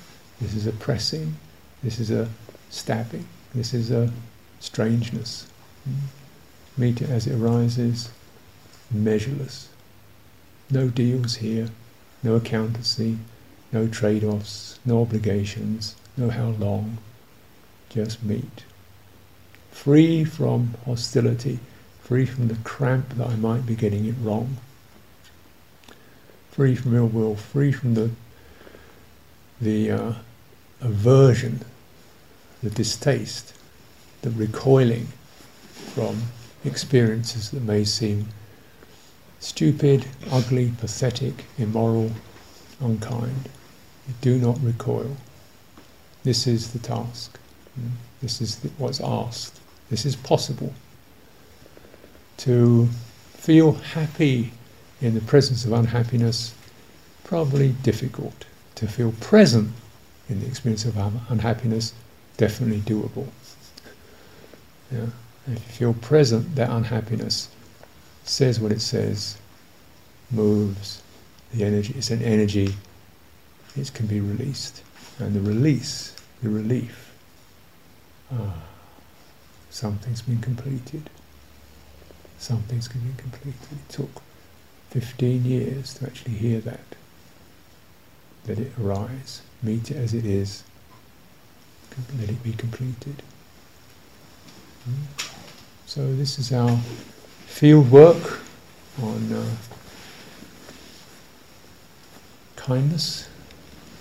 [0.40, 1.34] this is a pressing,
[1.82, 2.28] this is a
[2.70, 4.12] stabbing, this is a
[4.60, 5.48] strangeness.
[5.88, 6.21] Mm.
[6.76, 8.10] Meet it as it arises,
[8.90, 9.68] measureless.
[10.70, 11.68] No deals here,
[12.22, 13.18] no accountancy,
[13.72, 16.98] no trade offs, no obligations, no how long,
[17.88, 18.64] just meet.
[19.70, 21.58] Free from hostility,
[22.00, 24.56] free from the cramp that I might be getting it wrong
[26.52, 28.10] free from ill will, free from the
[29.60, 30.12] the uh,
[30.80, 31.60] aversion,
[32.62, 33.54] the distaste,
[34.22, 35.06] the recoiling
[35.94, 36.22] from
[36.64, 38.28] experiences that may seem
[39.40, 42.12] stupid, ugly, pathetic, immoral,
[42.80, 43.48] unkind.
[44.20, 45.16] Do not recoil.
[46.22, 47.38] This is the task.
[47.74, 47.88] Hmm?
[48.20, 49.58] This is what's asked.
[49.90, 50.72] This is possible.
[52.38, 52.88] To
[53.34, 54.52] feel happy
[55.00, 56.54] in the presence of unhappiness,
[57.24, 58.44] probably difficult.
[58.76, 59.72] To feel present
[60.28, 60.96] in the experience of
[61.28, 61.92] unhappiness,
[62.36, 63.26] definitely doable.
[64.92, 65.06] Yeah?
[65.46, 67.48] If you feel present, that unhappiness
[68.24, 69.36] says what it says,
[70.30, 71.02] moves,
[71.52, 72.74] the energy, it's an energy,
[73.76, 74.82] it can be released.
[75.18, 77.12] And the release, the relief,
[78.32, 78.54] ah,
[79.70, 81.10] something's been completed.
[82.38, 83.60] Something's been completed.
[83.70, 84.22] It took
[84.90, 86.80] 15 years to actually hear that.
[88.46, 90.64] Let it arise, meet it as it is,
[92.18, 93.22] let it be completed.
[95.86, 96.76] So, this is our
[97.46, 98.40] field work
[99.02, 99.44] on uh,
[102.56, 103.28] kindness,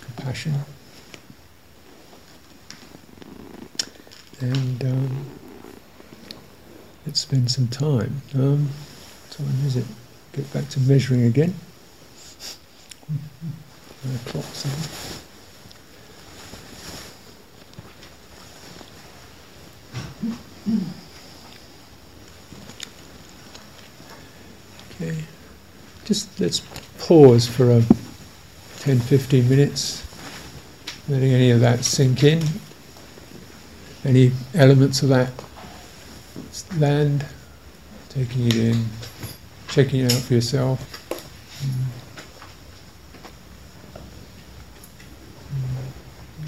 [0.01, 0.55] compassion,
[4.39, 5.25] and um,
[7.05, 8.21] let's spend some time.
[8.34, 8.69] Um,
[9.29, 9.86] time is it?
[10.34, 11.53] get back to measuring again.
[25.01, 25.17] Okay,
[26.05, 26.61] just let's
[26.97, 27.83] pause for a
[28.79, 30.03] 10 15 minutes,
[31.07, 32.43] letting any of that sink in,
[34.03, 35.31] any elements of that
[36.79, 37.23] land,
[38.09, 38.85] taking it in
[39.67, 40.97] checking it out for yourself.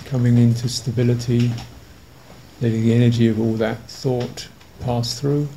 [0.06, 1.52] Coming into stability,
[2.62, 4.48] letting the energy of all that thought
[4.82, 5.48] pass through,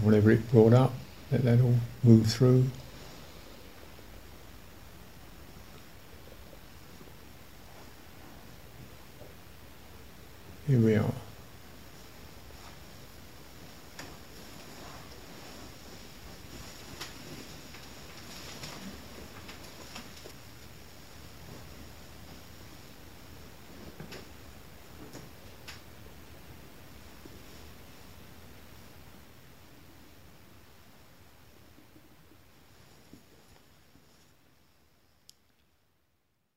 [0.00, 0.94] whatever it brought up,
[1.32, 2.64] let that all move through.